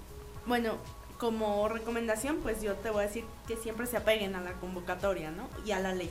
Bueno, 0.47 0.75
como 1.19 1.69
recomendación, 1.69 2.39
pues 2.43 2.61
yo 2.61 2.75
te 2.75 2.91
voy 2.91 3.05
a 3.05 3.07
decir 3.07 3.25
que 3.49 3.57
siempre 3.57 3.87
se 3.87 3.97
apeguen 3.97 4.35
a 4.35 4.43
la 4.43 4.53
convocatoria, 4.55 5.31
¿no? 5.31 5.49
Y 5.65 5.73
a 5.73 5.81
la 5.81 5.95
ley. 5.95 6.11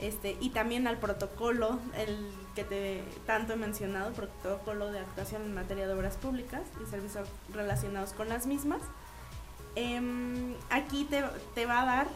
Este, 0.00 0.36
y 0.40 0.50
también 0.50 0.86
al 0.86 0.98
protocolo, 0.98 1.78
el 1.96 2.30
que 2.54 2.64
te 2.64 3.02
tanto 3.26 3.54
he 3.54 3.56
mencionado, 3.56 4.12
protocolo 4.12 4.92
de 4.92 5.00
actuación 5.00 5.42
en 5.42 5.54
materia 5.54 5.86
de 5.86 5.94
obras 5.94 6.16
públicas 6.16 6.62
y 6.82 6.88
servicios 6.88 7.28
relacionados 7.52 8.12
con 8.12 8.28
las 8.28 8.46
mismas. 8.46 8.80
Em, 9.74 10.54
aquí 10.70 11.04
te, 11.04 11.24
te 11.54 11.66
va 11.66 11.82
a 11.82 11.86
dar 11.86 12.08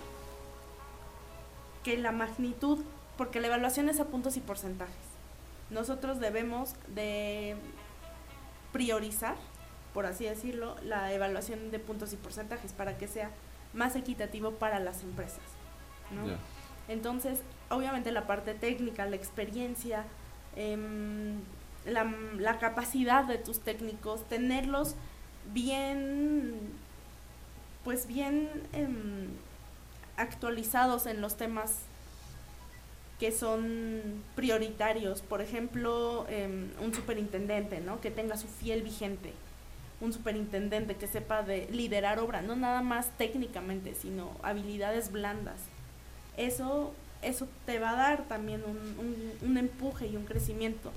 que 1.82 1.98
la 1.98 2.12
magnitud, 2.12 2.78
porque 3.18 3.40
la 3.40 3.48
evaluación 3.48 3.88
es 3.88 3.98
a 3.98 4.04
puntos 4.04 4.36
y 4.36 4.40
porcentajes. 4.40 4.94
Nosotros 5.70 6.20
debemos 6.20 6.74
de 6.88 7.56
priorizar 8.72 9.36
por 9.92 10.06
así 10.06 10.24
decirlo, 10.24 10.76
la 10.82 11.12
evaluación 11.12 11.70
de 11.70 11.78
puntos 11.78 12.12
y 12.12 12.16
porcentajes 12.16 12.72
para 12.72 12.96
que 12.96 13.08
sea 13.08 13.30
más 13.74 13.96
equitativo 13.96 14.52
para 14.52 14.80
las 14.80 15.02
empresas. 15.02 15.40
Entonces, 16.88 17.40
obviamente 17.70 18.12
la 18.12 18.26
parte 18.26 18.54
técnica, 18.54 19.06
la 19.06 19.16
experiencia, 19.16 20.04
em, 20.56 21.40
la, 21.84 22.58
capacidad 22.58 23.24
de 23.24 23.38
tus 23.38 23.60
técnicos, 23.60 24.28
tenerlos 24.28 24.94
bien, 25.52 26.54
pues 27.84 28.06
bien 28.06 28.48
em, 28.72 29.28
actualizados 30.16 31.06
en 31.06 31.20
los 31.20 31.36
temas 31.36 31.80
que 33.18 33.32
son 33.32 34.22
prioritarios. 34.34 35.22
Por 35.22 35.40
ejemplo, 35.40 36.26
em, 36.28 36.70
un 36.80 36.94
superintendente, 36.94 37.80
¿no? 37.80 38.00
Que 38.00 38.10
tenga 38.10 38.36
su 38.36 38.48
fiel 38.48 38.82
vigente 38.82 39.32
un 40.02 40.12
superintendente 40.12 40.96
que 40.96 41.06
sepa 41.06 41.42
de 41.42 41.68
liderar 41.70 42.18
obra, 42.18 42.42
no 42.42 42.56
nada 42.56 42.82
más 42.82 43.16
técnicamente, 43.16 43.94
sino 43.94 44.32
habilidades 44.42 45.12
blandas. 45.12 45.60
Eso, 46.36 46.92
eso 47.22 47.46
te 47.66 47.78
va 47.78 47.90
a 47.90 47.96
dar 47.96 48.28
también 48.28 48.62
un, 48.64 49.48
un, 49.48 49.58
empuje 49.58 50.06
y 50.06 50.16
un 50.16 50.24
crecimiento. 50.24 50.90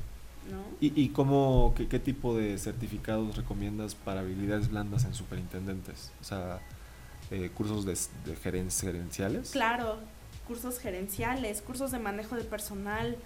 ¿no? 0.49 0.61
¿Y, 0.79 0.99
y 0.99 1.09
cómo, 1.09 1.73
qué, 1.75 1.99
tipo 1.99 2.35
de 2.35 2.57
certificados 2.57 3.35
recomiendas 3.35 3.95
para 3.95 4.21
habilidades 4.21 4.69
blandas 4.69 5.05
en 5.05 5.13
superintendentes? 5.13 6.11
O 6.21 6.23
sea, 6.23 6.59
eh, 7.31 7.49
cursos 7.53 7.85
de, 7.85 7.97
de 8.29 8.35
gerenciales. 8.37 9.51
Claro, 9.51 9.97
cursos 10.47 10.79
gerenciales, 10.79 11.61
cursos 11.61 11.91
de 11.91 11.99
manejo 11.99 12.35
de 12.35 12.43
personal, 12.43 13.17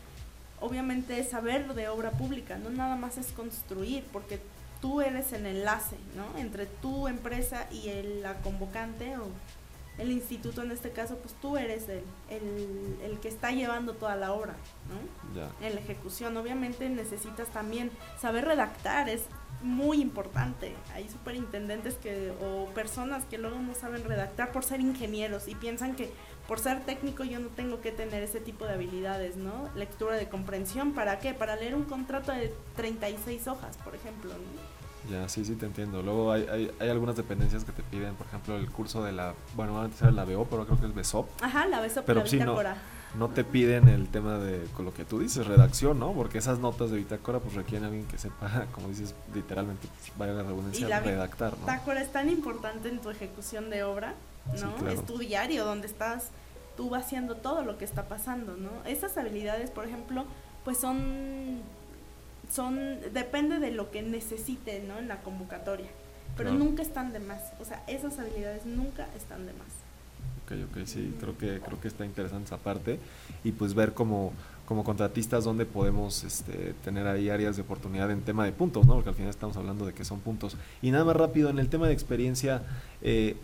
obviamente 0.62 1.24
saber 1.24 1.74
de 1.74 1.90
obra 1.90 2.12
pública, 2.12 2.58
no 2.58 2.70
nada 2.70 2.96
más 2.96 3.18
es 3.18 3.28
construir, 3.28 4.04
porque 4.12 4.40
tú 4.82 5.02
eres 5.02 5.34
el 5.34 5.46
enlace, 5.46 5.98
¿no? 6.16 6.40
Entre 6.40 6.66
tu 6.66 7.08
empresa 7.08 7.68
y 7.72 7.90
el, 7.90 8.22
la 8.22 8.36
convocante 8.36 9.18
o 9.18 9.28
el 10.00 10.12
instituto 10.12 10.64
en 10.64 10.72
este 10.72 10.92
caso, 10.92 11.18
pues 11.18 11.34
tú 11.42 11.58
eres 11.58 11.88
el, 11.90 12.04
el, 13.04 13.20
que 13.20 13.28
está 13.28 13.52
llevando 13.52 13.94
toda 13.94 14.16
la 14.16 14.34
obra, 14.34 14.56
¿no? 14.88 15.66
En 15.66 15.76
la 15.76 15.82
ejecución, 15.82 16.36
obviamente 16.38 16.90
necesitas 16.90 17.50
también 17.50 17.92
saber 18.20 18.46
redactar, 18.46 19.10
es 19.10 19.24
muy 19.62 20.02
importante. 20.02 20.74
Hay 20.94 21.10
superintendentes 21.10 21.96
que 21.96 22.32
o 22.42 22.70
personas 22.74 23.26
que 23.26 23.38
luego 23.38 23.60
no 23.60 23.76
saben 23.76 24.04
redactar 24.06 24.52
por 24.52 24.64
ser 24.64 24.80
ingenieros 24.80 25.48
y 25.48 25.56
piensan 25.56 25.96
que 25.96 26.10
por 26.48 26.60
ser 26.60 26.84
técnico 26.86 27.24
yo 27.24 27.40
no 27.40 27.50
tengo 27.50 27.82
que 27.82 27.92
tener 27.92 28.24
ese 28.24 28.40
tipo 28.40 28.66
de 28.66 28.74
habilidades, 28.74 29.36
¿no? 29.36 29.70
Lectura 29.76 30.16
de 30.16 30.30
comprensión, 30.30 30.94
¿para 30.94 31.20
qué? 31.20 31.34
Para 31.34 31.56
leer 31.56 31.76
un 31.76 31.84
contrato 31.84 32.32
de 32.32 32.54
36 32.76 33.48
hojas, 33.48 33.78
por 33.78 33.96
ejemplo, 33.96 34.32
¿no? 34.32 34.79
Ya, 35.10 35.30
sí, 35.30 35.46
sí, 35.46 35.56
te 35.56 35.66
entiendo. 35.66 36.02
Luego 36.02 36.32
hay, 36.32 36.46
hay, 36.52 36.72
hay, 36.80 36.90
algunas 36.90 37.16
dependencias 37.16 37.64
que 37.64 37.72
te 37.72 37.84
piden, 37.84 38.16
por 38.16 38.28
ejemplo, 38.28 38.58
el 38.58 38.70
curso 38.70 39.04
de 39.04 39.12
la, 39.12 39.34
bueno, 39.56 39.80
antes 39.82 40.02
era 40.02 40.12
la 40.12 40.26
BO, 40.26 40.46
pero 40.46 40.66
creo 40.66 40.80
que 40.80 40.88
es 40.88 40.94
BESOP. 40.94 41.30
Ajá, 41.42 41.68
la 41.68 41.80
BESOP, 41.80 42.06
pero 42.06 42.22
la 42.22 42.28
sí, 42.28 42.40
no, 42.40 42.56
no 43.16 43.30
te 43.30 43.44
piden 43.44 43.88
el 43.88 44.08
tema 44.08 44.38
de, 44.38 44.66
con 44.76 44.86
lo 44.86 44.94
que 44.94 45.06
tú 45.06 45.20
dices, 45.20 45.48
redacción, 45.48 46.00
¿no? 46.00 46.14
Porque 46.14 46.38
esas 46.38 46.60
notas 46.60 46.92
de 46.92 46.98
bitácora 46.98 47.40
pues 47.40 47.56
requieren 47.56 47.86
a 47.86 47.88
alguien 47.88 48.06
que 48.08 48.18
sepa, 48.18 48.66
como 48.74 48.90
dices, 48.90 49.16
literalmente, 49.34 49.88
pues, 49.88 50.18
vaya 50.18 50.34
la 50.34 50.44
redundancia, 50.44 50.86
y 50.86 50.90
la 50.90 51.00
redactar, 51.00 51.54
¿no? 51.54 51.60
bitácora 51.60 52.02
es 52.02 52.12
tan 52.12 52.30
importante 52.30 52.90
en 52.90 53.00
tu 53.00 53.10
ejecución 53.10 53.70
de 53.70 53.84
obra, 53.84 54.14
¿no? 54.52 54.58
Sí, 54.58 54.66
claro. 54.80 54.92
Es 54.92 55.06
tu 55.06 55.18
diario 55.18 55.66
donde 55.66 55.88
estás 55.88 56.30
tú 56.78 56.94
haciendo 56.96 57.36
todo 57.36 57.64
lo 57.64 57.78
que 57.78 57.86
está 57.86 58.08
pasando, 58.08 58.56
¿no? 58.56 58.70
Esas 58.86 59.18
habilidades, 59.18 59.72
por 59.72 59.86
ejemplo, 59.86 60.26
pues 60.64 60.78
son 60.78 61.62
son 62.52 63.00
depende 63.14 63.60
de 63.60 63.72
lo 63.72 63.92
que 63.92 64.02
necesite, 64.02 64.82
¿no? 64.88 64.98
En 65.00 65.08
la 65.08 65.22
convocatoria, 65.22 65.88
pero 66.36 66.50
Claro. 66.50 66.64
nunca 66.66 66.82
están 66.84 67.14
de 67.14 67.20
más. 67.20 67.42
O 67.60 67.66
sea, 67.66 67.84
esas 67.88 68.18
habilidades 68.20 68.66
nunca 68.66 69.08
están 69.16 69.46
de 69.46 69.54
más. 69.54 69.68
Ok, 70.46 70.54
ok, 70.72 70.86
sí, 70.86 71.14
creo 71.20 71.38
que, 71.38 71.60
creo 71.60 71.80
que 71.80 71.88
está 71.88 72.06
interesante 72.06 72.46
esa 72.48 72.58
parte 72.58 73.00
y 73.44 73.52
pues 73.52 73.76
ver 73.76 73.94
como, 73.94 74.34
como 74.66 74.84
contratistas 74.84 75.44
dónde 75.44 75.68
podemos 75.68 76.24
este, 76.24 76.74
tener 76.84 77.06
ahí 77.06 77.30
áreas 77.30 77.56
de 77.56 77.62
oportunidad 77.62 78.10
en 78.10 78.22
tema 78.22 78.46
de 78.46 78.52
puntos, 78.52 78.84
¿no? 78.88 78.96
Porque 78.96 79.10
al 79.10 79.16
final 79.16 79.30
estamos 79.30 79.56
hablando 79.58 79.86
de 79.86 79.94
que 79.94 80.04
son 80.04 80.22
puntos. 80.22 80.58
Y 80.82 80.90
nada 80.90 81.06
más 81.06 81.16
rápido, 81.16 81.52
en 81.52 81.60
el 81.60 81.70
tema 81.70 81.86
de 81.88 81.94
experiencia, 81.94 82.64
eh, 83.04 83.36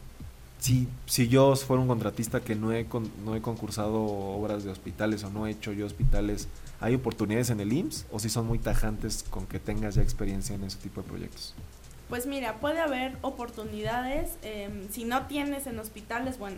si, 0.65 0.88
si 1.06 1.28
yo 1.28 1.56
fuera 1.56 1.80
un 1.82 1.88
contratista 1.88 2.41
que 2.41 2.56
no 2.56 2.71
he, 2.73 2.86
con- 2.86 3.12
no 3.23 3.36
he 3.36 3.41
concursado 3.41 4.01
obras 4.04 4.63
de 4.63 4.71
hospitales 4.71 5.23
o 5.23 5.30
no 5.30 5.45
he 5.45 5.51
hecho 5.51 5.71
yo 5.73 5.86
hospitales, 5.86 6.47
¿hay 6.80 6.95
oportunidades 6.95 7.51
en 7.51 7.60
el 7.60 7.71
IMSS 7.71 8.06
o 8.12 8.17
si 8.19 8.30
son 8.30 8.47
muy 8.47 8.58
tajantes 8.58 9.23
con 9.30 9.45
que 9.45 9.60
tengas 9.60 9.93
ya 9.93 10.01
experiencia 10.01 10.56
en 10.56 10.63
ese 10.63 10.78
tipo 10.80 11.04
de 11.04 11.08
proyectos? 11.08 11.54
Pues 12.10 12.25
mira, 12.25 12.56
puede 12.56 12.80
haber 12.80 13.15
oportunidades, 13.21 14.38
em, 14.41 14.89
si 14.89 15.06
no 15.06 15.28
tienes 15.28 15.67
en 15.67 15.78
hospitales, 15.78 16.39
bueno, 16.39 16.58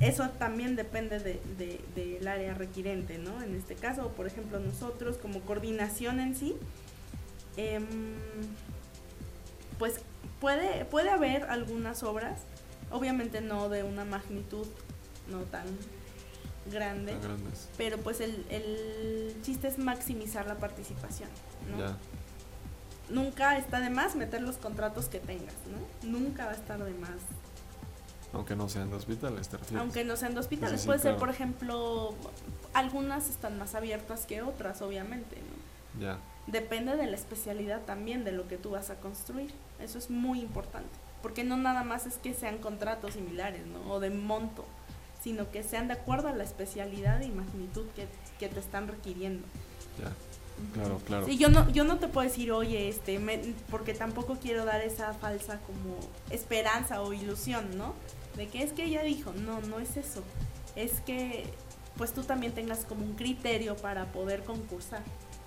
eso 0.00 0.28
también 0.38 0.76
depende 0.76 1.18
de, 1.18 1.40
de- 1.58 1.80
del 1.94 2.26
área 2.26 2.54
requirente, 2.54 3.18
¿no? 3.18 3.42
En 3.42 3.54
este 3.54 3.74
caso, 3.74 4.08
por 4.08 4.26
ejemplo, 4.26 4.60
nosotros 4.60 5.18
como 5.18 5.40
coordinación 5.40 6.20
en 6.20 6.34
sí, 6.36 6.54
em, 7.58 7.84
pues 9.78 10.00
puede, 10.44 10.84
puede 10.84 11.08
haber 11.08 11.44
algunas 11.44 12.02
obras, 12.02 12.42
obviamente 12.90 13.40
no 13.40 13.70
de 13.70 13.82
una 13.82 14.04
magnitud 14.04 14.66
no 15.30 15.38
tan 15.44 15.64
grande, 16.70 17.12
Tan 17.12 17.22
grandes. 17.22 17.68
pero 17.78 17.96
pues 17.96 18.20
el, 18.20 18.44
el 18.50 19.34
chiste 19.42 19.68
es 19.68 19.78
maximizar 19.78 20.46
la 20.46 20.56
participación, 20.56 21.30
¿no? 21.70 21.78
Ya. 21.78 21.96
nunca 23.08 23.56
está 23.56 23.80
de 23.80 23.88
más 23.88 24.16
meter 24.16 24.42
los 24.42 24.56
contratos 24.58 25.06
que 25.06 25.18
tengas, 25.18 25.54
¿no? 25.72 26.10
Nunca 26.10 26.44
va 26.44 26.52
a 26.52 26.56
estar 26.56 26.82
de 26.84 26.92
más. 26.92 27.20
Aunque 28.34 28.54
no 28.54 28.68
sean 28.68 28.90
de 28.90 28.96
hospitales, 28.96 29.48
te 29.48 29.56
refieres. 29.56 29.80
Aunque 29.80 30.04
no 30.04 30.16
sean 30.16 30.34
de 30.34 30.40
hospitales, 30.40 30.84
puede 30.84 30.98
ser, 30.98 31.16
por 31.16 31.30
ejemplo, 31.30 32.14
algunas 32.74 33.30
están 33.30 33.56
más 33.58 33.74
abiertas 33.74 34.26
que 34.26 34.42
otras, 34.42 34.82
obviamente, 34.82 35.36
¿no? 35.36 36.02
Ya. 36.02 36.18
Depende 36.48 36.96
de 36.96 37.06
la 37.06 37.14
especialidad 37.16 37.80
también 37.86 38.24
de 38.24 38.32
lo 38.32 38.46
que 38.46 38.58
tú 38.58 38.70
vas 38.72 38.90
a 38.90 38.96
construir. 38.96 39.54
Eso 39.80 39.98
es 39.98 40.10
muy 40.10 40.40
importante, 40.40 40.88
porque 41.22 41.44
no 41.44 41.56
nada 41.56 41.82
más 41.84 42.06
es 42.06 42.16
que 42.18 42.32
sean 42.34 42.58
contratos 42.58 43.14
similares, 43.14 43.66
¿no? 43.66 43.92
O 43.92 44.00
de 44.00 44.10
monto, 44.10 44.64
sino 45.22 45.50
que 45.50 45.62
sean 45.62 45.88
de 45.88 45.94
acuerdo 45.94 46.28
a 46.28 46.32
la 46.32 46.44
especialidad 46.44 47.20
y 47.22 47.30
magnitud 47.30 47.86
que, 47.96 48.06
que 48.38 48.48
te 48.48 48.60
están 48.60 48.88
requiriendo. 48.88 49.46
Ya, 50.00 50.12
claro, 50.74 50.98
claro. 51.06 51.26
Sí, 51.26 51.36
yo 51.38 51.48
no, 51.48 51.68
yo 51.70 51.84
no 51.84 51.98
te 51.98 52.08
puedo 52.08 52.28
decir, 52.28 52.52
oye, 52.52 52.88
este, 52.88 53.18
me- 53.18 53.54
porque 53.70 53.94
tampoco 53.94 54.38
quiero 54.40 54.64
dar 54.64 54.80
esa 54.80 55.12
falsa 55.14 55.58
como 55.60 55.96
esperanza 56.30 57.02
o 57.02 57.12
ilusión, 57.12 57.76
¿no? 57.76 57.94
De 58.36 58.48
que 58.48 58.62
es 58.62 58.72
que 58.72 58.84
ella 58.84 59.02
dijo, 59.02 59.32
no, 59.32 59.60
no 59.62 59.78
es 59.80 59.96
eso. 59.96 60.22
Es 60.76 61.00
que 61.00 61.44
pues 61.96 62.12
tú 62.12 62.24
también 62.24 62.52
tengas 62.52 62.84
como 62.84 63.04
un 63.04 63.14
criterio 63.14 63.76
para 63.76 64.06
poder 64.06 64.42
concursar, 64.42 65.02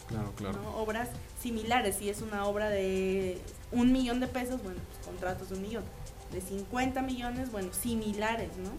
Claro, 0.08 0.32
claro. 0.38 0.60
¿no? 0.62 0.78
Obras 0.78 1.10
similares, 1.42 1.96
si 1.98 2.10
es 2.10 2.22
una 2.22 2.46
obra 2.46 2.70
de 2.70 3.38
un 3.72 3.92
millón 3.92 4.20
de 4.20 4.28
pesos, 4.28 4.62
bueno, 4.64 4.80
pues 4.94 5.06
contratos 5.06 5.50
de 5.50 5.56
un 5.56 5.62
millón. 5.62 5.84
De 6.32 6.42
50 6.42 7.02
millones, 7.02 7.52
bueno, 7.52 7.70
similares, 7.74 8.50
¿no? 8.58 8.72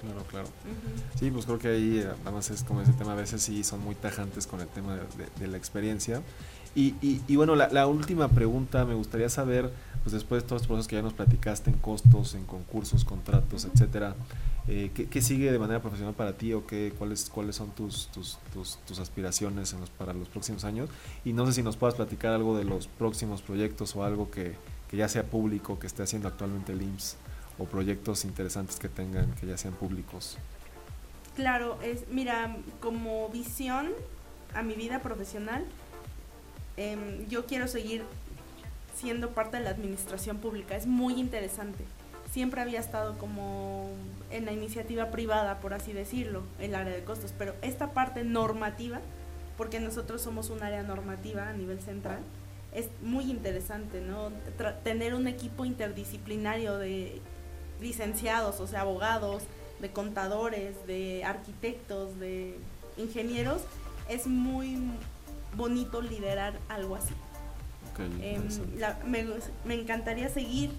Claro, 0.00 0.22
claro. 0.28 0.46
Ujú. 0.46 1.18
Sí, 1.18 1.30
pues 1.30 1.46
creo 1.46 1.58
que 1.58 1.68
ahí 1.68 1.98
eh, 1.98 2.08
además 2.24 2.50
es 2.50 2.62
como 2.64 2.82
ese 2.82 2.92
tema, 2.92 3.12
a 3.12 3.16
veces 3.16 3.42
sí 3.42 3.64
son 3.64 3.80
muy 3.82 3.94
tajantes 3.94 4.46
con 4.46 4.60
el 4.60 4.68
tema 4.68 4.94
de, 4.96 5.00
de- 5.00 5.30
de 5.40 5.46
la 5.46 5.56
experiencia. 5.56 6.20
Y, 6.74 6.94
y, 7.00 7.22
y 7.28 7.36
bueno, 7.36 7.54
la, 7.56 7.68
la 7.68 7.86
última 7.86 8.28
pregunta, 8.28 8.84
me 8.84 8.94
gustaría 8.94 9.28
saber, 9.30 9.70
pues 10.04 10.12
después 10.12 10.42
de 10.42 10.48
todos 10.48 10.62
los 10.62 10.66
procesos 10.66 10.88
que 10.88 10.96
ya 10.96 11.02
nos 11.02 11.14
platicaste 11.14 11.70
en 11.70 11.78
costos, 11.78 12.34
en 12.34 12.44
concursos, 12.44 13.04
contratos, 13.04 13.64
etcétera, 13.64 14.14
eh, 14.68 14.90
¿qué, 14.94 15.08
qué 15.08 15.22
sigue 15.22 15.50
de 15.50 15.58
manera 15.58 15.80
profesional 15.80 16.14
para 16.14 16.34
ti 16.34 16.52
o 16.52 16.66
qué, 16.66 16.92
cuáles, 16.96 17.30
cuáles 17.30 17.56
son 17.56 17.70
tus, 17.70 18.08
tus, 18.08 18.38
tus, 18.52 18.76
tus 18.86 18.98
aspiraciones 18.98 19.72
en 19.72 19.80
los, 19.80 19.90
para 19.90 20.12
los 20.12 20.28
próximos 20.28 20.64
años? 20.64 20.90
Y 21.24 21.32
no 21.32 21.46
sé 21.46 21.54
si 21.54 21.62
nos 21.62 21.78
puedas 21.78 21.94
platicar 21.94 22.32
algo 22.32 22.56
de 22.56 22.64
los 22.64 22.86
próximos 22.86 23.40
proyectos 23.40 23.96
o 23.96 24.04
algo 24.04 24.30
que, 24.30 24.54
que 24.90 24.98
ya 24.98 25.08
sea 25.08 25.24
público, 25.24 25.78
que 25.78 25.86
esté 25.86 26.02
haciendo 26.02 26.28
actualmente 26.28 26.72
el 26.72 26.82
IMSS, 26.82 27.16
o 27.58 27.64
proyectos 27.64 28.24
interesantes 28.24 28.76
que 28.76 28.88
tengan, 28.88 29.32
que 29.40 29.46
ya 29.46 29.56
sean 29.56 29.74
públicos. 29.74 30.36
Claro, 31.34 31.78
es, 31.82 32.04
mira, 32.10 32.56
como 32.80 33.28
visión 33.30 33.90
a 34.54 34.62
mi 34.62 34.74
vida 34.74 35.00
profesional, 35.00 35.64
em, 36.76 37.26
yo 37.28 37.46
quiero 37.46 37.68
seguir 37.68 38.04
siendo 38.94 39.30
parte 39.30 39.56
de 39.58 39.64
la 39.64 39.70
administración 39.70 40.38
pública. 40.38 40.76
Es 40.76 40.86
muy 40.86 41.14
interesante. 41.14 41.84
Siempre 42.30 42.60
había 42.60 42.80
estado 42.80 43.16
como 43.18 43.90
en 44.30 44.44
la 44.44 44.52
iniciativa 44.52 45.10
privada, 45.10 45.60
por 45.60 45.74
así 45.74 45.92
decirlo, 45.92 46.42
el 46.58 46.74
área 46.74 46.92
de 46.92 47.04
costos, 47.04 47.32
pero 47.36 47.54
esta 47.62 47.92
parte 47.92 48.24
normativa, 48.24 49.00
porque 49.56 49.78
nosotros 49.78 50.22
somos 50.22 50.50
un 50.50 50.62
área 50.62 50.82
normativa 50.82 51.48
a 51.48 51.52
nivel 51.52 51.80
central, 51.80 52.18
es 52.72 52.88
muy 53.02 53.30
interesante, 53.30 54.00
¿no? 54.00 54.32
Tener 54.82 55.14
un 55.14 55.28
equipo 55.28 55.64
interdisciplinario 55.64 56.76
de 56.76 57.20
licenciados, 57.80 58.58
o 58.58 58.66
sea, 58.66 58.80
abogados, 58.80 59.44
de 59.80 59.90
contadores, 59.92 60.74
de 60.86 61.24
arquitectos, 61.24 62.18
de 62.18 62.58
ingenieros, 62.96 63.62
es 64.08 64.26
muy 64.26 64.78
bonito 65.56 66.02
liderar 66.02 66.58
algo 66.68 66.96
así. 66.96 67.14
Em, 68.22 68.42
la- 68.78 68.98
me, 69.06 69.26
me 69.64 69.74
encantaría 69.74 70.28
seguir 70.28 70.70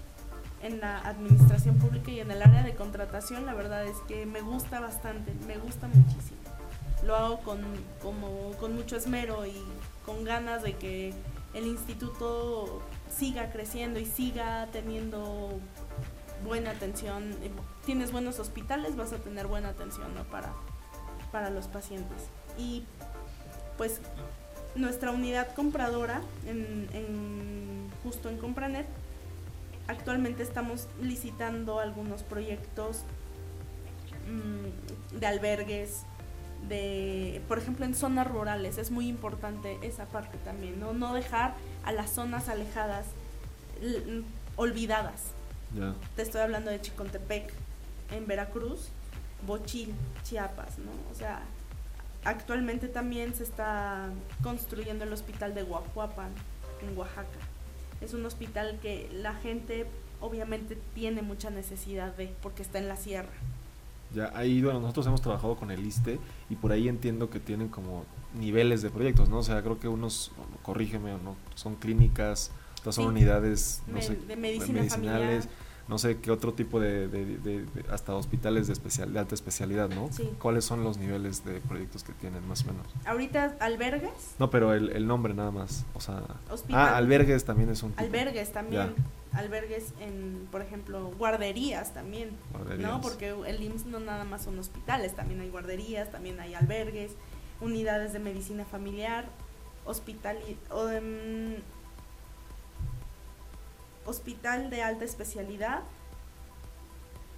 en 0.62 0.80
la 0.80 0.98
administración 1.00 1.76
pública 1.78 2.10
y 2.10 2.20
en 2.20 2.30
el 2.30 2.42
área 2.42 2.62
de 2.62 2.74
contratación, 2.74 3.46
la 3.46 3.54
verdad 3.54 3.84
es 3.86 3.96
que 4.08 4.26
me 4.26 4.40
gusta 4.40 4.80
bastante, 4.80 5.32
me 5.46 5.56
gusta 5.58 5.86
muchísimo. 5.88 6.38
Lo 7.04 7.14
hago 7.14 7.38
con, 7.40 7.60
como, 8.02 8.52
con 8.58 8.74
mucho 8.74 8.96
esmero 8.96 9.46
y 9.46 9.62
con 10.04 10.24
ganas 10.24 10.62
de 10.62 10.74
que 10.76 11.12
el 11.54 11.66
instituto 11.66 12.82
siga 13.14 13.50
creciendo 13.52 14.00
y 14.00 14.06
siga 14.06 14.66
teniendo 14.72 15.58
buena 16.44 16.70
atención. 16.70 17.32
Eh, 17.42 17.50
Tienes 17.84 18.10
buenos 18.12 18.38
hospitales, 18.40 18.96
vas 18.96 19.12
a 19.12 19.18
tener 19.18 19.46
buena 19.46 19.68
atención 19.68 20.12
¿no? 20.14 20.24
para, 20.24 20.52
para 21.32 21.50
los 21.50 21.68
pacientes. 21.68 22.18
Y 22.58 22.84
pues 23.78 24.00
nuestra 24.76 25.10
unidad 25.10 25.52
compradora, 25.54 26.20
en, 26.46 26.88
en- 26.92 27.90
justo 28.02 28.28
en 28.28 28.38
Compranet, 28.38 28.86
actualmente 29.88 30.42
estamos 30.42 30.86
licitando 31.00 31.80
algunos 31.80 32.22
proyectos 32.22 33.02
mm, 34.28 35.18
de 35.18 35.26
albergues, 35.26 36.02
de, 36.68 37.40
por 37.48 37.58
ejemplo, 37.58 37.84
en 37.84 37.94
zonas 37.94 38.26
rurales. 38.26 38.78
Es 38.78 38.90
muy 38.90 39.08
importante 39.08 39.78
esa 39.82 40.04
parte 40.06 40.38
también, 40.38 40.78
no, 40.80 40.92
no 40.92 41.14
dejar 41.14 41.54
a 41.84 41.92
las 41.92 42.10
zonas 42.10 42.48
alejadas 42.48 43.06
l- 43.80 44.22
olvidadas. 44.56 45.22
Te 46.14 46.22
estoy 46.22 46.40
hablando 46.40 46.70
de 46.70 46.80
Chicontepec, 46.80 47.52
en 48.12 48.26
Veracruz, 48.26 48.88
Bochil, 49.46 49.92
Chiapas, 50.24 50.78
¿no? 50.78 50.90
O 51.10 51.14
sea, 51.14 51.40
actualmente 52.26 52.88
también 52.88 53.34
se 53.34 53.42
está 53.44 54.08
construyendo 54.42 55.04
el 55.04 55.12
hospital 55.12 55.54
de 55.54 55.62
Guajuapan, 55.62 56.30
en 56.88 56.96
Oaxaca. 56.98 57.38
Es 58.00 58.12
un 58.14 58.24
hospital 58.26 58.78
que 58.82 59.08
la 59.12 59.34
gente 59.34 59.86
obviamente 60.20 60.76
tiene 60.94 61.22
mucha 61.22 61.50
necesidad 61.50 62.14
de, 62.16 62.32
porque 62.42 62.62
está 62.62 62.78
en 62.78 62.88
la 62.88 62.96
sierra. 62.96 63.28
ya 64.14 64.30
ahí, 64.34 64.62
bueno, 64.62 64.80
nosotros 64.80 65.06
hemos 65.06 65.20
trabajado 65.20 65.56
con 65.56 65.70
el 65.70 65.84
ISTE 65.84 66.18
y 66.48 66.54
por 66.56 66.72
ahí 66.72 66.88
entiendo 66.88 67.28
que 67.28 67.40
tienen 67.40 67.68
como 67.68 68.04
niveles 68.38 68.80
de 68.82 68.90
proyectos, 68.90 69.28
¿no? 69.28 69.38
O 69.38 69.42
sea, 69.42 69.62
creo 69.62 69.78
que 69.80 69.88
unos, 69.88 70.30
corrígeme 70.62 71.12
o 71.12 71.18
no, 71.18 71.36
son 71.54 71.74
clínicas, 71.74 72.50
otras 72.80 72.94
son 72.94 73.04
Sí. 73.06 73.08
unidades, 73.10 73.82
no 73.88 73.94
Me- 73.94 74.02
sé, 74.02 74.16
de 74.16 74.36
medicina 74.36 74.80
medicinales, 74.80 75.48
no 75.88 75.98
sé 75.98 76.18
qué 76.18 76.30
otro 76.32 76.52
tipo 76.52 76.80
de, 76.80 77.06
de- 77.08 77.36
de- 77.38 77.64
de- 77.64 77.84
hasta 77.92 78.14
hospitales 78.14 78.66
de, 78.66 78.72
especial, 78.72 79.12
de 79.12 79.18
alta 79.20 79.34
especialidad, 79.34 79.88
¿no? 79.88 80.08
Sí. 80.12 80.28
¿Cuáles 80.40 80.64
son 80.64 80.82
los 80.82 80.98
niveles 80.98 81.44
de 81.44 81.60
proyectos 81.60 82.02
que 82.02 82.12
tienen 82.14 82.46
más 82.48 82.62
o 82.64 82.72
menos? 82.72 82.86
Ahorita 83.04 83.56
albergues, 83.60 84.34
No, 84.38 84.50
pero 84.50 84.74
el, 84.74 84.90
el 84.90 85.06
nombre 85.06 85.32
nada 85.34 85.50
más, 85.52 85.84
o 85.94 86.00
sea... 86.00 86.22
Hospital. 86.50 86.80
Ah, 86.80 86.96
albergues 86.96 87.44
también 87.44 87.70
es 87.70 87.82
un 87.84 87.90
tipo. 87.92 88.02
albergues 88.02 88.50
también, 88.52 88.94
albergues 89.32 89.92
en, 90.00 90.48
por 90.50 90.60
ejemplo, 90.62 91.12
guarderías 91.18 91.94
también, 91.94 92.30
Guarderías. 92.52 92.90
¿no? 92.90 93.00
Porque 93.00 93.34
el 93.46 93.62
IMSS 93.62 93.86
no 93.86 94.00
nada 94.00 94.24
más 94.24 94.42
son 94.42 94.58
hospitales, 94.58 95.14
también 95.14 95.40
hay 95.40 95.50
guarderías, 95.50 96.10
también 96.10 96.40
hay 96.40 96.54
albergues, 96.54 97.12
unidades 97.60 98.12
de 98.12 98.18
medicina 98.18 98.64
familiar, 98.64 99.26
hospital 99.84 100.36
y- 100.48 100.58
em, 100.96 101.56
hospital 104.06 104.70
de 104.70 104.82
alta 104.82 105.04
especialidad, 105.04 105.80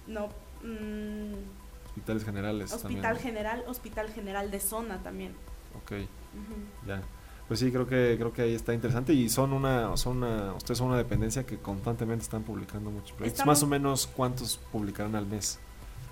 no, 0.07 0.27
mm, 0.63 1.33
Hospitales 1.87 2.23
generales 2.23 2.71
hospital 2.73 3.01
también. 3.01 3.23
general, 3.23 3.63
hospital 3.67 4.09
general 4.13 4.51
de 4.51 4.59
zona 4.59 5.01
también. 5.03 5.33
Ok, 5.83 5.91
ya. 6.87 7.01
Pues 7.47 7.59
sí, 7.59 7.71
creo 7.71 7.87
que 7.87 8.15
creo 8.17 8.31
que 8.31 8.43
ahí 8.43 8.53
está 8.53 8.73
interesante 8.75 9.11
y 9.13 9.27
son 9.27 9.53
una 9.53 9.97
son 9.97 10.17
una 10.23 10.53
ustedes 10.53 10.77
son 10.77 10.87
una 10.89 10.97
dependencia 10.97 11.45
que 11.45 11.57
constantemente 11.57 12.23
están 12.23 12.43
publicando 12.43 12.91
muchos 12.91 13.11
proyectos. 13.13 13.39
Estamos- 13.39 13.57
Más 13.57 13.63
o 13.63 13.67
menos 13.67 14.07
cuántos 14.07 14.57
publicarán 14.71 15.15
al 15.15 15.25
mes. 15.25 15.59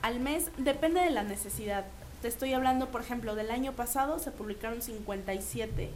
Al 0.02 0.20
mes 0.20 0.50
depende 0.58 1.00
de 1.02 1.12
la 1.12 1.24
necesidad. 1.24 1.86
Te 2.24 2.28
estoy 2.28 2.54
hablando, 2.54 2.88
por 2.88 3.02
ejemplo, 3.02 3.36
del 3.36 3.52
año 3.52 3.74
pasado 3.74 4.18
se 4.18 4.32
publicaron 4.32 4.82
57 4.82 5.92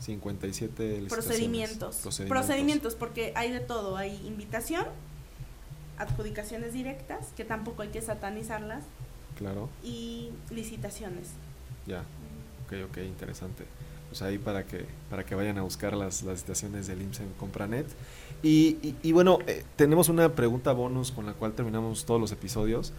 57 0.00 0.82
licitaciones. 1.00 1.12
procedimientos. 1.12 1.96
Procedimientos, 2.28 2.94
porque 2.94 3.32
hay 3.36 3.50
de 3.52 3.60
todo. 3.60 3.96
Hay 3.96 4.14
invitación, 4.26 4.84
adjudicaciones 5.98 6.72
directas, 6.72 7.28
que 7.36 7.44
tampoco 7.44 7.82
hay 7.82 7.88
que 7.88 8.02
satanizarlas, 8.02 8.84
Claro, 9.38 9.68
y 9.82 10.30
licitaciones. 10.50 11.28
ya. 11.86 12.04
Ok, 12.66 12.72
ok, 12.90 12.98
interesante. 12.98 13.64
Pues 14.14 14.22
ahí 14.22 14.38
para 14.38 14.64
que 14.64 14.84
para 15.10 15.26
que 15.26 15.34
vayan 15.34 15.58
a 15.58 15.62
buscar 15.62 15.92
las, 15.96 16.22
las 16.22 16.38
estaciones 16.38 16.86
del 16.86 17.02
IMSS 17.02 17.18
en 17.22 17.32
Compranet. 17.32 17.84
Y, 18.44 18.78
y, 18.80 18.94
y 19.02 19.10
bueno, 19.10 19.38
eh, 19.48 19.64
tenemos 19.74 20.08
una 20.08 20.28
pregunta 20.36 20.70
bonus 20.72 21.10
con 21.10 21.26
la 21.26 21.32
cual 21.32 21.52
terminamos 21.54 22.04
todos 22.04 22.20
los 22.20 22.30
episodios. 22.30 22.92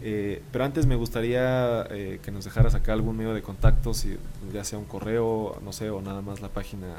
Eh, 0.00 0.40
pero 0.50 0.64
antes 0.64 0.86
me 0.86 0.96
gustaría 0.96 1.82
eh, 1.90 2.20
que 2.22 2.30
nos 2.30 2.46
dejaras 2.46 2.74
acá 2.74 2.94
algún 2.94 3.18
medio 3.18 3.34
de 3.34 3.42
contacto, 3.42 3.92
si 3.92 4.16
ya 4.50 4.64
sea 4.64 4.78
un 4.78 4.86
correo, 4.86 5.58
no 5.62 5.74
sé, 5.74 5.90
o 5.90 6.00
nada 6.00 6.22
más 6.22 6.40
la 6.40 6.48
página 6.48 6.96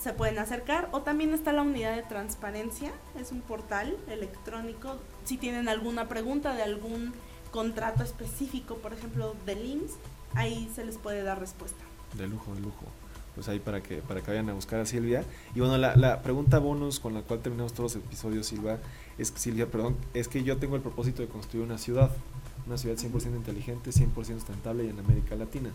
se 0.00 0.12
pueden 0.12 0.38
acercar. 0.38 0.88
O 0.92 1.02
también 1.02 1.34
está 1.34 1.52
la 1.52 1.62
unidad 1.62 1.94
de 1.94 2.02
transparencia, 2.02 2.92
es 3.18 3.30
un 3.30 3.40
portal 3.40 3.96
electrónico. 4.08 4.96
Si 5.24 5.36
tienen 5.36 5.68
alguna 5.68 6.08
pregunta 6.08 6.54
de 6.54 6.62
algún 6.62 7.12
contrato 7.50 8.02
específico, 8.02 8.76
por 8.76 8.92
ejemplo, 8.92 9.36
del 9.46 9.64
IMSS, 9.64 9.96
ahí 10.34 10.70
se 10.74 10.84
les 10.84 10.98
puede 10.98 11.22
dar 11.22 11.38
respuesta. 11.38 11.84
De 12.14 12.26
lujo, 12.26 12.54
de 12.54 12.60
lujo. 12.60 12.86
Pues 13.34 13.48
ahí 13.48 13.58
para 13.58 13.82
que, 13.82 13.96
para 13.96 14.20
que 14.20 14.30
vayan 14.30 14.48
a 14.50 14.52
buscar 14.52 14.80
a 14.80 14.86
Silvia. 14.86 15.24
Y 15.54 15.60
bueno, 15.60 15.76
la, 15.76 15.96
la 15.96 16.22
pregunta 16.22 16.58
bonus 16.58 17.00
con 17.00 17.14
la 17.14 17.22
cual 17.22 17.40
terminamos 17.40 17.72
todos 17.72 17.94
los 17.94 18.04
episodios, 18.04 18.46
Silvia, 18.46 18.78
es, 19.18 19.32
Silvia, 19.36 19.70
perdón, 19.70 19.96
es 20.14 20.28
que 20.28 20.42
yo 20.42 20.56
tengo 20.58 20.76
el 20.76 20.82
propósito 20.82 21.22
de 21.22 21.28
construir 21.28 21.64
una 21.64 21.78
ciudad, 21.78 22.10
una 22.66 22.78
ciudad 22.78 22.96
100% 22.96 23.36
inteligente, 23.36 23.90
100% 23.90 24.24
sustentable 24.24 24.84
y 24.84 24.88
en 24.88 24.98
América 24.98 25.34
Latina. 25.36 25.70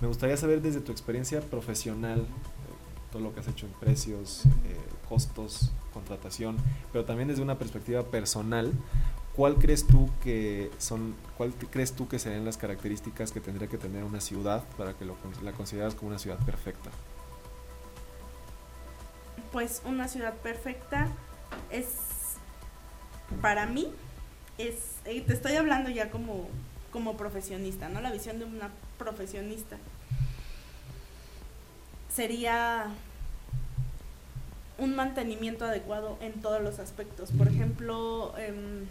Me 0.00 0.08
gustaría 0.08 0.36
saber 0.36 0.62
desde 0.62 0.80
tu 0.80 0.90
experiencia 0.90 1.40
profesional, 1.40 2.20
eh, 2.20 2.24
todo 3.12 3.22
lo 3.22 3.34
que 3.34 3.40
has 3.40 3.48
hecho 3.48 3.66
en 3.66 3.72
precios, 3.72 4.44
eh, 4.64 4.76
costos, 5.08 5.70
contratación, 5.92 6.56
pero 6.92 7.04
también 7.04 7.28
desde 7.28 7.42
una 7.42 7.58
perspectiva 7.58 8.02
personal, 8.04 8.72
¿cuál 9.34 9.56
crees 9.56 9.86
tú 9.86 10.10
que 10.22 10.70
son, 10.78 11.14
cuál 11.36 11.52
crees 11.54 11.92
tú 11.92 12.08
que 12.08 12.18
serían 12.18 12.44
las 12.44 12.56
características 12.56 13.32
que 13.32 13.40
tendría 13.40 13.68
que 13.68 13.78
tener 13.78 14.04
una 14.04 14.20
ciudad 14.20 14.64
para 14.76 14.94
que 14.94 15.04
la 15.04 15.52
consideras 15.52 15.94
como 15.94 16.10
una 16.10 16.18
ciudad 16.18 16.38
perfecta? 16.44 16.90
Pues 19.50 19.82
una 19.84 20.08
ciudad 20.08 20.34
perfecta 20.34 21.08
es, 21.70 21.96
para 23.40 23.66
mí, 23.66 23.92
es, 24.58 24.96
eh, 25.04 25.20
te 25.22 25.32
estoy 25.32 25.56
hablando 25.56 25.90
ya 25.90 26.10
como, 26.10 26.48
como 26.90 27.16
profesionista, 27.16 27.88
¿no? 27.88 28.00
La 28.00 28.12
visión 28.12 28.38
de 28.38 28.44
una 28.44 28.70
profesionista. 28.98 29.76
Sería 32.14 32.88
un 34.78 34.94
mantenimiento 34.94 35.64
adecuado 35.64 36.18
en 36.20 36.40
todos 36.40 36.62
los 36.62 36.78
aspectos. 36.78 37.30
Por 37.32 37.48
ejemplo, 37.48 38.34
em, 38.38 38.86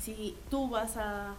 si 0.00 0.36
tú 0.50 0.68
vas 0.68 0.96
a... 0.96 1.34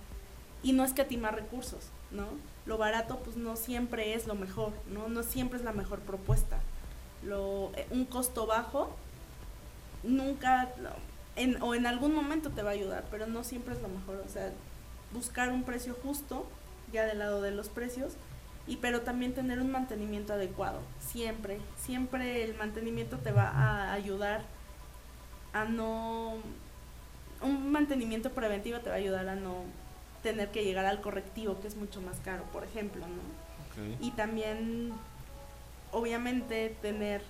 Y 0.62 0.74
no 0.74 0.84
escatimar 0.84 1.36
recursos, 1.36 1.90
¿no? 2.12 2.26
Lo 2.66 2.78
barato 2.78 3.20
pues 3.20 3.38
no 3.38 3.56
siempre 3.56 4.14
es 4.14 4.28
lo 4.28 4.36
mejor, 4.36 4.74
¿no? 4.88 5.08
No 5.08 5.24
siempre 5.24 5.58
es 5.58 5.64
la 5.64 5.72
mejor 5.72 6.00
propuesta. 6.00 6.60
Lo, 7.24 7.72
eh, 7.76 7.88
un 7.92 8.06
costo 8.06 8.46
bajo 8.46 8.92
nunca 10.04 10.70
en, 11.36 11.62
o 11.62 11.76
en 11.76 11.86
algún 11.86 12.14
momento 12.14 12.50
te 12.50 12.64
va 12.64 12.72
a 12.72 12.74
ayudar, 12.74 13.06
pero 13.10 13.28
no 13.28 13.44
siempre 13.44 13.74
es 13.74 13.82
lo 13.82 13.88
mejor. 13.88 14.22
O 14.26 14.30
sea, 14.30 14.52
buscar 15.14 15.50
un 15.50 15.64
precio 15.64 15.96
justo, 16.04 16.46
ya 16.92 17.06
del 17.06 17.20
lado 17.20 17.42
de 17.42 17.52
los 17.52 17.70
precios, 17.70 18.14
y 18.68 18.78
pero 18.78 19.02
también 19.02 19.34
tener 19.34 19.60
un 19.60 19.72
mantenimiento 19.72 20.34
adecuado. 20.34 20.82
Siempre, 21.00 21.60
siempre 21.78 22.44
el 22.44 22.56
mantenimiento 22.56 23.18
te 23.18 23.32
va 23.32 23.48
a 23.50 23.94
ayudar 23.94 24.44
a 25.54 25.66
no... 25.66 26.36
Un 27.42 27.72
mantenimiento 27.72 28.32
preventivo 28.32 28.80
te 28.80 28.90
va 28.90 28.96
a 28.96 29.00
ayudar 29.00 29.28
a 29.30 29.36
no 29.36 29.64
tener 30.24 30.50
que 30.50 30.64
llegar 30.64 30.86
al 30.86 31.02
correctivo, 31.02 31.60
que 31.62 31.68
es 31.68 31.76
mucho 31.76 32.02
más 32.02 32.18
caro, 32.24 32.44
por 32.52 32.64
ejemplo, 32.64 33.06
¿no? 33.08 33.40
Y 34.02 34.12
también 34.12 34.92
obviamente 35.94 36.76
tener 36.82 37.22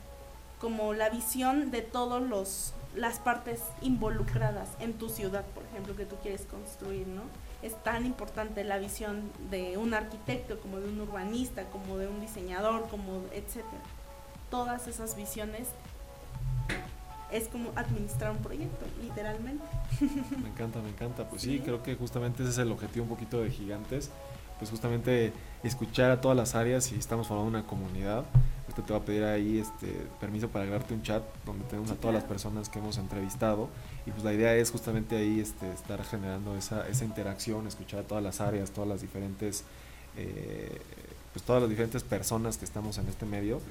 como 0.59 0.93
la 0.93 1.09
visión 1.09 1.69
de 1.69 1.83
todos 1.83 2.21
los 2.21 2.73
las 2.95 3.19
partes 3.19 3.61
involucradas 3.81 4.69
en 4.79 4.93
tu 4.93 5.09
ciudad, 5.09 5.45
por 5.53 5.63
ejemplo, 5.63 5.95
que 5.95 6.05
tú 6.05 6.15
quieres 6.23 6.41
construir, 6.41 7.07
¿no? 7.07 7.21
Es 7.61 7.81
tan 7.83 8.05
importante 8.05 8.63
la 8.63 8.77
visión 8.77 9.31
de 9.51 9.77
un 9.77 9.93
arquitecto, 9.93 10.59
como 10.59 10.79
de 10.79 10.89
un 10.89 10.99
urbanista, 10.99 11.65
como 11.65 11.97
de 11.97 12.07
un 12.07 12.19
diseñador, 12.19 12.87
como 12.89 13.21
etcétera. 13.31 13.81
Todas 14.49 14.87
esas 14.87 15.15
visiones 15.15 15.67
es 17.31 17.47
como 17.47 17.71
administrar 17.75 18.31
un 18.31 18.37
proyecto, 18.39 18.85
literalmente. 19.01 19.63
Me 20.41 20.49
encanta, 20.49 20.79
me 20.81 20.89
encanta. 20.89 21.29
Pues 21.29 21.41
sí, 21.41 21.57
Sí. 21.57 21.59
creo 21.59 21.83
que 21.83 21.95
justamente 21.95 22.43
ese 22.43 22.51
es 22.51 22.57
el 22.57 22.71
objetivo 22.71 23.03
un 23.03 23.09
poquito 23.09 23.41
de 23.41 23.51
Gigantes. 23.51 24.09
Pues 24.57 24.71
justamente 24.71 25.31
escuchar 25.63 26.11
a 26.11 26.19
todas 26.19 26.35
las 26.35 26.53
áreas 26.53 26.91
y 26.91 26.95
estamos 26.95 27.27
formando 27.27 27.49
una 27.57 27.65
comunidad. 27.67 28.25
Este 28.67 28.81
te 28.81 28.91
va 28.93 28.99
a 28.99 29.03
pedir 29.03 29.23
ahí 29.23 29.57
este 29.57 29.87
permiso 30.19 30.49
para 30.49 30.65
grabarte 30.65 30.93
un 30.93 31.01
chat 31.01 31.23
donde 31.45 31.63
tenemos 31.65 31.89
Sí, 31.89 31.95
a 31.95 31.99
todas 31.99 32.13
las 32.13 32.23
personas 32.25 32.67
que 32.67 32.79
hemos 32.79 32.97
entrevistado. 32.97 33.69
Y 34.05 34.11
pues 34.11 34.23
la 34.23 34.33
idea 34.33 34.53
es 34.55 34.69
justamente 34.71 35.15
ahí 35.15 35.39
este, 35.39 35.71
estar 35.71 36.03
generando 36.03 36.57
esa, 36.57 36.87
esa 36.89 37.05
interacción, 37.05 37.67
escuchar 37.67 38.01
a 38.01 38.03
todas 38.03 38.23
las 38.23 38.41
áreas, 38.41 38.71
todas 38.71 38.89
las 38.89 38.99
diferentes, 39.01 39.63
eh, 40.17 40.77
pues 41.31 41.45
todas 41.45 41.61
las 41.61 41.69
diferentes 41.69 42.03
personas 42.03 42.57
que 42.57 42.65
estamos 42.65 42.97
en 42.97 43.07
este 43.07 43.25
medio. 43.25 43.61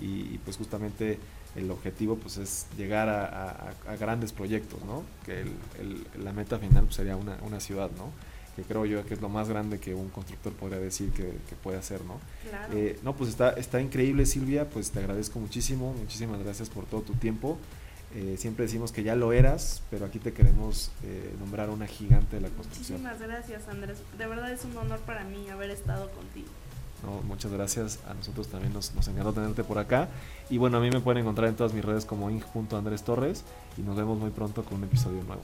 Y, 0.00 0.04
y, 0.34 0.40
pues 0.44 0.56
justamente 0.56 1.18
el 1.56 1.70
objetivo 1.70 2.16
pues 2.16 2.36
es 2.36 2.66
llegar 2.76 3.08
a, 3.08 3.24
a- 3.50 3.92
a 3.92 3.96
grandes 3.96 4.32
proyectos, 4.32 4.82
¿no? 4.84 5.02
Que 5.24 5.40
el- 5.42 5.56
el- 5.80 6.24
la 6.24 6.32
meta 6.32 6.58
final 6.58 6.84
pues, 6.84 6.96
sería 6.96 7.16
una, 7.16 7.36
una 7.42 7.60
ciudad, 7.60 7.90
¿no? 7.96 8.10
Que 8.56 8.62
creo 8.62 8.86
yo 8.86 9.04
que 9.04 9.14
es 9.14 9.20
lo 9.20 9.28
más 9.28 9.48
grande 9.48 9.78
que 9.78 9.94
un 9.94 10.08
constructor 10.08 10.52
podría 10.54 10.78
decir 10.78 11.10
que, 11.10 11.24
que 11.48 11.56
puede 11.62 11.76
hacer, 11.78 12.00
¿no? 12.04 12.18
Claro. 12.48 12.72
Eh, 12.74 12.98
no, 13.02 13.14
pues 13.14 13.30
está, 13.30 13.50
está 13.50 13.80
increíble 13.80 14.24
Silvia, 14.26 14.68
pues 14.70 14.90
te 14.90 14.98
agradezco 14.98 15.38
muchísimo, 15.40 15.92
muchísimas 15.92 16.42
gracias 16.42 16.68
por 16.70 16.84
todo 16.86 17.02
tu 17.02 17.12
tiempo. 17.14 17.58
Eh, 18.14 18.36
siempre 18.38 18.64
decimos 18.64 18.92
que 18.92 19.02
ya 19.02 19.14
lo 19.14 19.32
eras, 19.34 19.82
pero 19.90 20.06
aquí 20.06 20.18
te 20.18 20.32
queremos 20.32 20.90
eh, 21.02 21.34
nombrar 21.38 21.68
una 21.68 21.86
gigante 21.86 22.36
de 22.36 22.42
la 22.42 22.48
construcción. 22.48 23.02
Muchísimas 23.02 23.20
gracias, 23.28 23.68
Andrés. 23.68 23.98
De 24.16 24.26
verdad 24.26 24.50
es 24.52 24.64
un 24.64 24.74
honor 24.78 25.00
para 25.00 25.24
mí 25.24 25.48
haber 25.50 25.70
estado 25.70 26.10
contigo. 26.12 26.46
Muchas 27.24 27.52
gracias. 27.52 28.00
A 28.08 28.14
nosotros 28.14 28.48
también 28.48 28.72
nos, 28.72 28.94
nos 28.94 29.06
encantó 29.08 29.32
tenerte 29.32 29.64
por 29.64 29.78
acá. 29.78 30.08
Y 30.50 30.58
bueno, 30.58 30.78
a 30.78 30.80
mí 30.80 30.90
me 30.90 31.00
pueden 31.00 31.22
encontrar 31.22 31.48
en 31.48 31.56
todas 31.56 31.72
mis 31.72 31.84
redes 31.84 32.04
como 32.04 32.30
ing.andrés 32.30 33.02
Torres 33.02 33.44
y 33.76 33.82
nos 33.82 33.96
vemos 33.96 34.18
muy 34.18 34.30
pronto 34.30 34.64
con 34.64 34.78
un 34.78 34.84
episodio 34.84 35.22
nuevo. 35.24 35.42